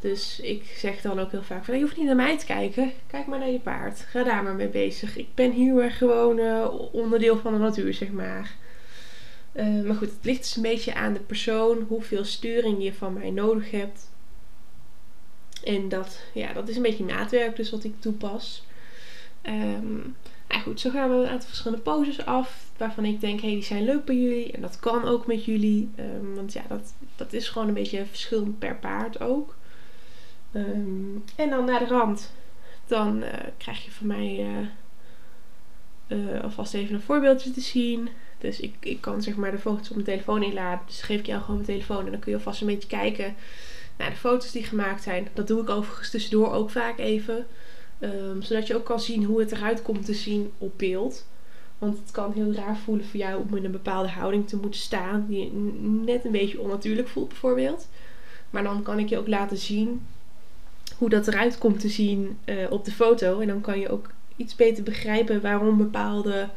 Dus 0.00 0.40
ik 0.40 0.74
zeg 0.76 1.00
dan 1.00 1.18
ook 1.18 1.30
heel 1.30 1.42
vaak 1.42 1.64
van, 1.64 1.74
je 1.74 1.80
hoeft 1.80 1.96
niet 1.96 2.06
naar 2.06 2.16
mij 2.16 2.38
te 2.38 2.46
kijken. 2.46 2.92
Kijk 3.06 3.26
maar 3.26 3.38
naar 3.38 3.50
je 3.50 3.58
paard. 3.58 4.00
Ga 4.00 4.22
daar 4.22 4.42
maar 4.42 4.54
mee 4.54 4.68
bezig. 4.68 5.16
Ik 5.16 5.28
ben 5.34 5.78
erg 5.78 5.98
gewoon 5.98 6.38
uh, 6.38 6.68
onderdeel 6.92 7.38
van 7.38 7.52
de 7.52 7.58
natuur, 7.58 7.94
zeg 7.94 8.10
maar. 8.10 8.54
Uh, 9.52 9.84
maar 9.84 9.96
goed, 9.96 10.10
het 10.10 10.24
ligt 10.24 10.42
dus 10.42 10.56
een 10.56 10.62
beetje 10.62 10.94
aan 10.94 11.12
de 11.12 11.20
persoon. 11.20 11.84
Hoeveel 11.88 12.24
sturing 12.24 12.82
je 12.82 12.92
van 12.92 13.12
mij 13.12 13.30
nodig 13.30 13.70
hebt. 13.70 14.10
En 15.64 15.88
dat, 15.88 16.22
ja, 16.32 16.52
dat 16.52 16.68
is 16.68 16.76
een 16.76 16.82
beetje 16.82 17.04
maatwerk 17.04 17.56
dus 17.56 17.70
wat 17.70 17.84
ik 17.84 18.00
toepas. 18.00 18.64
Um, 19.46 20.16
nou 20.54 20.66
goed, 20.66 20.80
zo 20.80 20.90
gaan 20.90 21.10
we 21.10 21.16
een 21.16 21.30
aantal 21.30 21.48
verschillende 21.48 21.82
poses 21.82 22.26
af. 22.26 22.64
Waarvan 22.76 23.04
ik 23.04 23.20
denk, 23.20 23.40
hé, 23.40 23.46
hey, 23.46 23.54
die 23.54 23.64
zijn 23.64 23.84
leuk 23.84 24.04
bij 24.04 24.16
jullie. 24.16 24.52
En 24.52 24.60
dat 24.60 24.80
kan 24.80 25.04
ook 25.04 25.26
met 25.26 25.44
jullie. 25.44 25.90
Um, 25.98 26.34
want 26.34 26.52
ja, 26.52 26.62
dat, 26.68 26.94
dat 27.16 27.32
is 27.32 27.48
gewoon 27.48 27.68
een 27.68 27.74
beetje 27.74 28.06
verschillend 28.06 28.58
per 28.58 28.76
paard 28.76 29.20
ook. 29.20 29.56
Um, 30.52 31.24
en 31.36 31.50
dan 31.50 31.64
naar 31.64 31.78
de 31.78 31.86
rand. 31.86 32.32
Dan 32.86 33.22
uh, 33.22 33.28
krijg 33.56 33.84
je 33.84 33.90
van 33.90 34.06
mij 34.06 34.46
uh, 36.08 36.18
uh, 36.18 36.42
alvast 36.42 36.74
even 36.74 36.94
een 36.94 37.00
voorbeeldje 37.00 37.50
te 37.50 37.60
zien. 37.60 38.08
Dus 38.38 38.60
ik, 38.60 38.74
ik 38.80 39.00
kan 39.00 39.22
zeg 39.22 39.36
maar 39.36 39.50
de 39.50 39.58
foto's 39.58 39.88
op 39.88 39.94
mijn 39.94 40.06
telefoon 40.06 40.42
inladen. 40.42 40.86
Dus 40.86 41.02
geef 41.02 41.18
ik 41.18 41.26
jou 41.26 41.40
gewoon 41.40 41.56
mijn 41.56 41.68
telefoon. 41.68 42.04
En 42.04 42.10
dan 42.10 42.20
kun 42.20 42.32
je 42.32 42.38
alvast 42.38 42.60
een 42.60 42.66
beetje 42.66 42.88
kijken 42.88 43.34
naar 43.96 44.10
de 44.10 44.16
foto's 44.16 44.52
die 44.52 44.64
gemaakt 44.64 45.02
zijn. 45.02 45.28
Dat 45.32 45.46
doe 45.46 45.62
ik 45.62 45.68
overigens 45.68 46.10
tussendoor 46.10 46.52
ook 46.52 46.70
vaak 46.70 46.98
even. 46.98 47.46
Um, 48.04 48.42
zodat 48.42 48.66
je 48.66 48.74
ook 48.74 48.84
kan 48.84 49.00
zien 49.00 49.24
hoe 49.24 49.40
het 49.40 49.52
eruit 49.52 49.82
komt 49.82 50.04
te 50.04 50.14
zien 50.14 50.52
op 50.58 50.72
beeld. 50.76 51.26
Want 51.78 51.98
het 51.98 52.10
kan 52.10 52.32
heel 52.32 52.52
raar 52.52 52.76
voelen 52.76 53.06
voor 53.06 53.20
jou 53.20 53.42
om 53.48 53.56
in 53.56 53.64
een 53.64 53.70
bepaalde 53.70 54.08
houding 54.08 54.48
te 54.48 54.56
moeten 54.56 54.80
staan. 54.80 55.26
Die 55.28 55.52
net 56.04 56.24
een 56.24 56.30
beetje 56.32 56.60
onnatuurlijk 56.60 57.08
voelt 57.08 57.28
bijvoorbeeld. 57.28 57.88
Maar 58.50 58.62
dan 58.62 58.82
kan 58.82 58.98
ik 58.98 59.08
je 59.08 59.18
ook 59.18 59.28
laten 59.28 59.56
zien 59.56 60.06
hoe 60.98 61.08
dat 61.08 61.28
eruit 61.28 61.58
komt 61.58 61.80
te 61.80 61.88
zien 61.88 62.38
uh, 62.44 62.70
op 62.70 62.84
de 62.84 62.92
foto. 62.92 63.40
En 63.40 63.48
dan 63.48 63.60
kan 63.60 63.78
je 63.78 63.88
ook 63.88 64.10
iets 64.36 64.54
beter 64.54 64.82
begrijpen 64.82 65.40
waarom 65.40 65.76
bepaalde... 65.76 66.48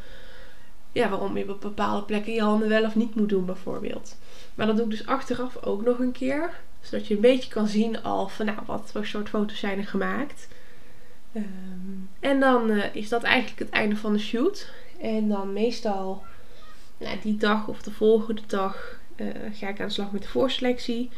Ja, 0.91 1.09
waarom 1.09 1.37
je 1.37 1.49
op 1.49 1.61
bepaalde 1.61 2.05
plekken 2.05 2.33
je 2.33 2.41
handen 2.41 2.69
wel 2.69 2.83
of 2.85 2.95
niet 2.95 3.15
moet 3.15 3.29
doen 3.29 3.45
bijvoorbeeld. 3.45 4.17
Maar 4.55 4.65
dat 4.65 4.75
doe 4.75 4.85
ik 4.85 4.91
dus 4.91 5.05
achteraf 5.05 5.63
ook 5.63 5.85
nog 5.85 5.99
een 5.99 6.11
keer. 6.11 6.49
Zodat 6.81 7.07
je 7.07 7.15
een 7.15 7.21
beetje 7.21 7.49
kan 7.49 7.67
zien 7.67 8.03
al 8.03 8.27
van 8.27 8.45
nou, 8.45 8.59
wat 8.65 8.89
voor 8.91 9.05
soort 9.05 9.29
foto's 9.29 9.59
zijn 9.59 9.77
er 9.77 9.87
gemaakt. 9.87 10.47
Um, 11.35 12.09
en 12.19 12.39
dan 12.39 12.71
uh, 12.71 12.95
is 12.95 13.09
dat 13.09 13.23
eigenlijk 13.23 13.59
het 13.59 13.69
einde 13.69 13.95
van 13.95 14.13
de 14.13 14.19
shoot. 14.19 14.71
En 15.01 15.27
dan 15.29 15.53
meestal 15.53 16.23
nou, 16.97 17.17
die 17.21 17.37
dag 17.37 17.67
of 17.67 17.81
de 17.81 17.91
volgende 17.91 18.41
dag 18.47 18.99
uh, 19.15 19.27
ga 19.51 19.67
ik 19.67 19.79
aan 19.79 19.87
de 19.87 19.93
slag 19.93 20.11
met 20.11 20.21
de 20.21 20.27
voorselectie. 20.27 21.09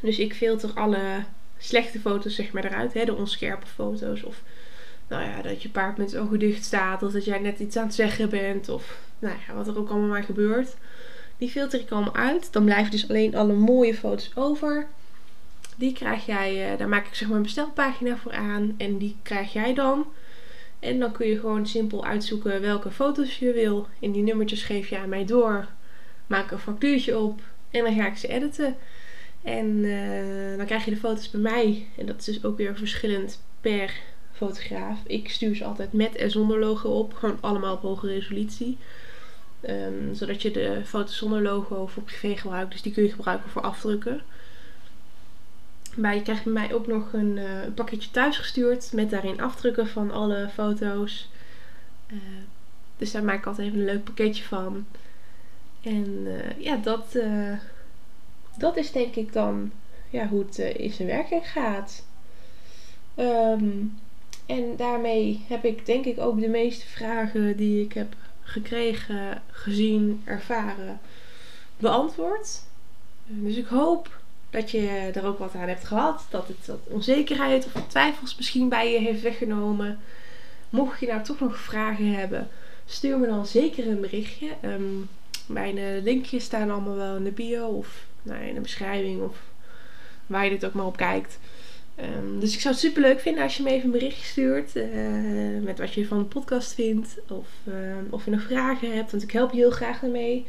Dus 0.00 0.18
ik 0.18 0.34
filter 0.34 0.70
alle 0.74 1.24
slechte 1.58 2.00
foto's 2.00 2.34
zeg 2.34 2.52
maar 2.52 2.64
eruit. 2.64 2.94
Hè, 2.94 3.04
de 3.04 3.14
onscherpe 3.14 3.66
foto's. 3.66 4.22
Of 4.22 4.42
nou 5.08 5.22
ja, 5.22 5.42
dat 5.42 5.62
je 5.62 5.68
paard 5.68 5.96
met 5.96 6.16
ogen 6.16 6.38
dicht 6.38 6.64
staat. 6.64 7.02
Of 7.02 7.12
dat 7.12 7.24
jij 7.24 7.38
net 7.38 7.58
iets 7.58 7.76
aan 7.76 7.86
het 7.86 7.94
zeggen 7.94 8.28
bent. 8.28 8.68
Of 8.68 9.00
nou 9.18 9.36
ja, 9.46 9.54
wat 9.54 9.68
er 9.68 9.78
ook 9.78 9.90
allemaal 9.90 10.08
maar 10.08 10.24
gebeurt. 10.24 10.76
Die 11.38 11.50
filter 11.50 11.80
ik 11.80 11.90
allemaal 11.90 12.14
uit. 12.14 12.52
Dan 12.52 12.64
blijven 12.64 12.90
dus 12.90 13.08
alleen 13.08 13.34
alle 13.34 13.52
mooie 13.52 13.94
foto's 13.94 14.30
over. 14.34 14.86
Die 15.80 15.92
krijg 15.92 16.26
jij, 16.26 16.72
uh, 16.72 16.78
daar 16.78 16.88
maak 16.88 17.06
ik 17.06 17.14
zeg 17.14 17.28
maar 17.28 17.36
een 17.36 17.42
bestelpagina 17.42 18.16
voor 18.16 18.32
aan. 18.32 18.74
En 18.78 18.98
die 18.98 19.16
krijg 19.22 19.52
jij 19.52 19.74
dan. 19.74 20.06
En 20.78 20.98
dan 20.98 21.12
kun 21.12 21.26
je 21.26 21.38
gewoon 21.38 21.66
simpel 21.66 22.04
uitzoeken 22.04 22.60
welke 22.60 22.90
foto's 22.90 23.38
je 23.38 23.52
wil. 23.52 23.86
En 24.00 24.12
die 24.12 24.22
nummertjes 24.22 24.62
geef 24.62 24.88
je 24.88 24.98
aan 24.98 25.08
mij 25.08 25.24
door. 25.24 25.68
Maak 26.26 26.50
een 26.50 26.58
factuurtje 26.58 27.18
op. 27.18 27.40
En 27.70 27.84
dan 27.84 27.94
ga 27.94 28.06
ik 28.06 28.16
ze 28.16 28.28
editen. 28.28 28.76
En 29.42 29.66
uh, 29.66 30.56
dan 30.56 30.66
krijg 30.66 30.84
je 30.84 30.90
de 30.90 30.96
foto's 30.96 31.30
bij 31.30 31.40
mij. 31.40 31.86
En 31.96 32.06
dat 32.06 32.18
is 32.18 32.24
dus 32.24 32.44
ook 32.44 32.56
weer 32.56 32.76
verschillend 32.76 33.42
per 33.60 33.92
fotograaf. 34.32 34.98
Ik 35.06 35.30
stuur 35.30 35.54
ze 35.54 35.64
altijd 35.64 35.92
met 35.92 36.16
en 36.16 36.30
zonder 36.30 36.58
logo 36.58 36.88
op. 36.88 37.14
Gewoon 37.14 37.38
allemaal 37.40 37.74
op 37.74 37.82
hoge 37.82 38.06
resolutie. 38.06 38.78
Um, 39.68 40.14
zodat 40.14 40.42
je 40.42 40.50
de 40.50 40.80
foto's 40.84 41.16
zonder 41.16 41.42
logo 41.42 41.86
voor 41.86 42.02
privé 42.02 42.36
gebruikt. 42.36 42.72
Dus 42.72 42.82
die 42.82 42.92
kun 42.92 43.02
je 43.02 43.12
gebruiken 43.12 43.50
voor 43.50 43.62
afdrukken. 43.62 44.22
Maar 45.96 46.14
je 46.14 46.22
krijgt 46.22 46.44
bij 46.44 46.52
mij 46.52 46.74
ook 46.74 46.86
nog 46.86 47.12
een, 47.12 47.36
een 47.36 47.74
pakketje 47.74 48.10
thuis 48.10 48.36
gestuurd. 48.36 48.92
Met 48.92 49.10
daarin 49.10 49.40
afdrukken 49.40 49.88
van 49.88 50.10
alle 50.10 50.48
foto's. 50.52 51.30
Uh, 52.12 52.18
dus 52.96 53.10
daar 53.10 53.24
maak 53.24 53.38
ik 53.38 53.46
altijd 53.46 53.68
even 53.68 53.78
een 53.78 53.84
leuk 53.84 54.04
pakketje 54.04 54.44
van. 54.44 54.86
En 55.80 56.06
uh, 56.24 56.64
ja, 56.64 56.76
dat, 56.76 57.16
dat 58.58 58.76
is 58.76 58.92
denk 58.92 59.14
ik 59.14 59.32
dan 59.32 59.72
ja, 60.10 60.28
hoe 60.28 60.44
het 60.44 60.58
in 60.58 60.92
zijn 60.92 61.08
werking 61.08 61.50
gaat. 61.50 62.04
Um, 63.16 63.98
en 64.46 64.76
daarmee 64.76 65.44
heb 65.48 65.64
ik 65.64 65.86
denk 65.86 66.04
ik 66.04 66.20
ook 66.20 66.40
de 66.40 66.48
meeste 66.48 66.86
vragen 66.86 67.56
die 67.56 67.84
ik 67.84 67.92
heb 67.92 68.14
gekregen, 68.42 69.42
gezien, 69.50 70.22
ervaren, 70.24 71.00
beantwoord. 71.78 72.62
Dus 73.26 73.56
ik 73.56 73.66
hoop 73.66 74.19
dat 74.50 74.70
je 74.70 75.10
er 75.14 75.26
ook 75.26 75.38
wat 75.38 75.54
aan 75.54 75.68
hebt 75.68 75.84
gehad. 75.84 76.26
Dat 76.30 76.48
het 76.48 76.66
wat 76.66 76.86
onzekerheid 76.88 77.68
of 77.74 77.86
twijfels 77.86 78.36
misschien 78.36 78.68
bij 78.68 78.92
je 78.92 78.98
heeft 78.98 79.22
weggenomen. 79.22 79.98
Mocht 80.70 81.00
je 81.00 81.06
nou 81.06 81.22
toch 81.22 81.40
nog 81.40 81.58
vragen 81.58 82.14
hebben, 82.14 82.48
stuur 82.86 83.18
me 83.18 83.26
dan 83.26 83.46
zeker 83.46 83.88
een 83.88 84.00
berichtje. 84.00 84.48
Um, 84.64 85.08
mijn 85.46 86.02
linkjes 86.02 86.44
staan 86.44 86.70
allemaal 86.70 86.96
wel 86.96 87.16
in 87.16 87.24
de 87.24 87.30
bio 87.30 87.66
of 87.66 88.06
nou, 88.22 88.44
in 88.44 88.54
de 88.54 88.60
beschrijving 88.60 89.22
of 89.22 89.36
waar 90.26 90.44
je 90.44 90.50
dit 90.50 90.64
ook 90.64 90.72
maar 90.72 90.86
op 90.86 90.96
kijkt. 90.96 91.38
Um, 92.00 92.40
dus 92.40 92.54
ik 92.54 92.60
zou 92.60 92.74
het 92.74 92.82
super 92.82 93.02
leuk 93.02 93.20
vinden 93.20 93.42
als 93.42 93.56
je 93.56 93.62
me 93.62 93.70
even 93.70 93.84
een 93.84 93.90
berichtje 93.90 94.24
stuurt 94.24 94.76
uh, 94.76 95.62
met 95.62 95.78
wat 95.78 95.94
je 95.94 96.06
van 96.06 96.18
de 96.18 96.24
podcast 96.24 96.74
vindt 96.74 97.18
of, 97.28 97.48
uh, 97.64 97.74
of 98.10 98.24
je 98.24 98.30
nog 98.30 98.42
vragen 98.42 98.94
hebt, 98.94 99.10
want 99.10 99.22
ik 99.22 99.30
help 99.30 99.52
je 99.52 99.58
heel 99.58 99.70
graag 99.70 100.02
ermee. 100.02 100.46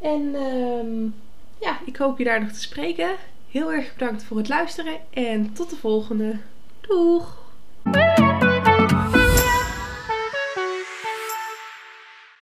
En 0.00 0.34
ja, 1.60 1.78
ik 1.84 1.96
hoop 1.96 2.18
je 2.18 2.24
daar 2.24 2.40
nog 2.40 2.50
te 2.50 2.60
spreken. 2.60 3.10
Heel 3.50 3.72
erg 3.72 3.92
bedankt 3.92 4.24
voor 4.24 4.36
het 4.36 4.48
luisteren 4.48 4.96
en 5.10 5.52
tot 5.52 5.70
de 5.70 5.76
volgende. 5.76 6.36
Doeg! 6.80 7.42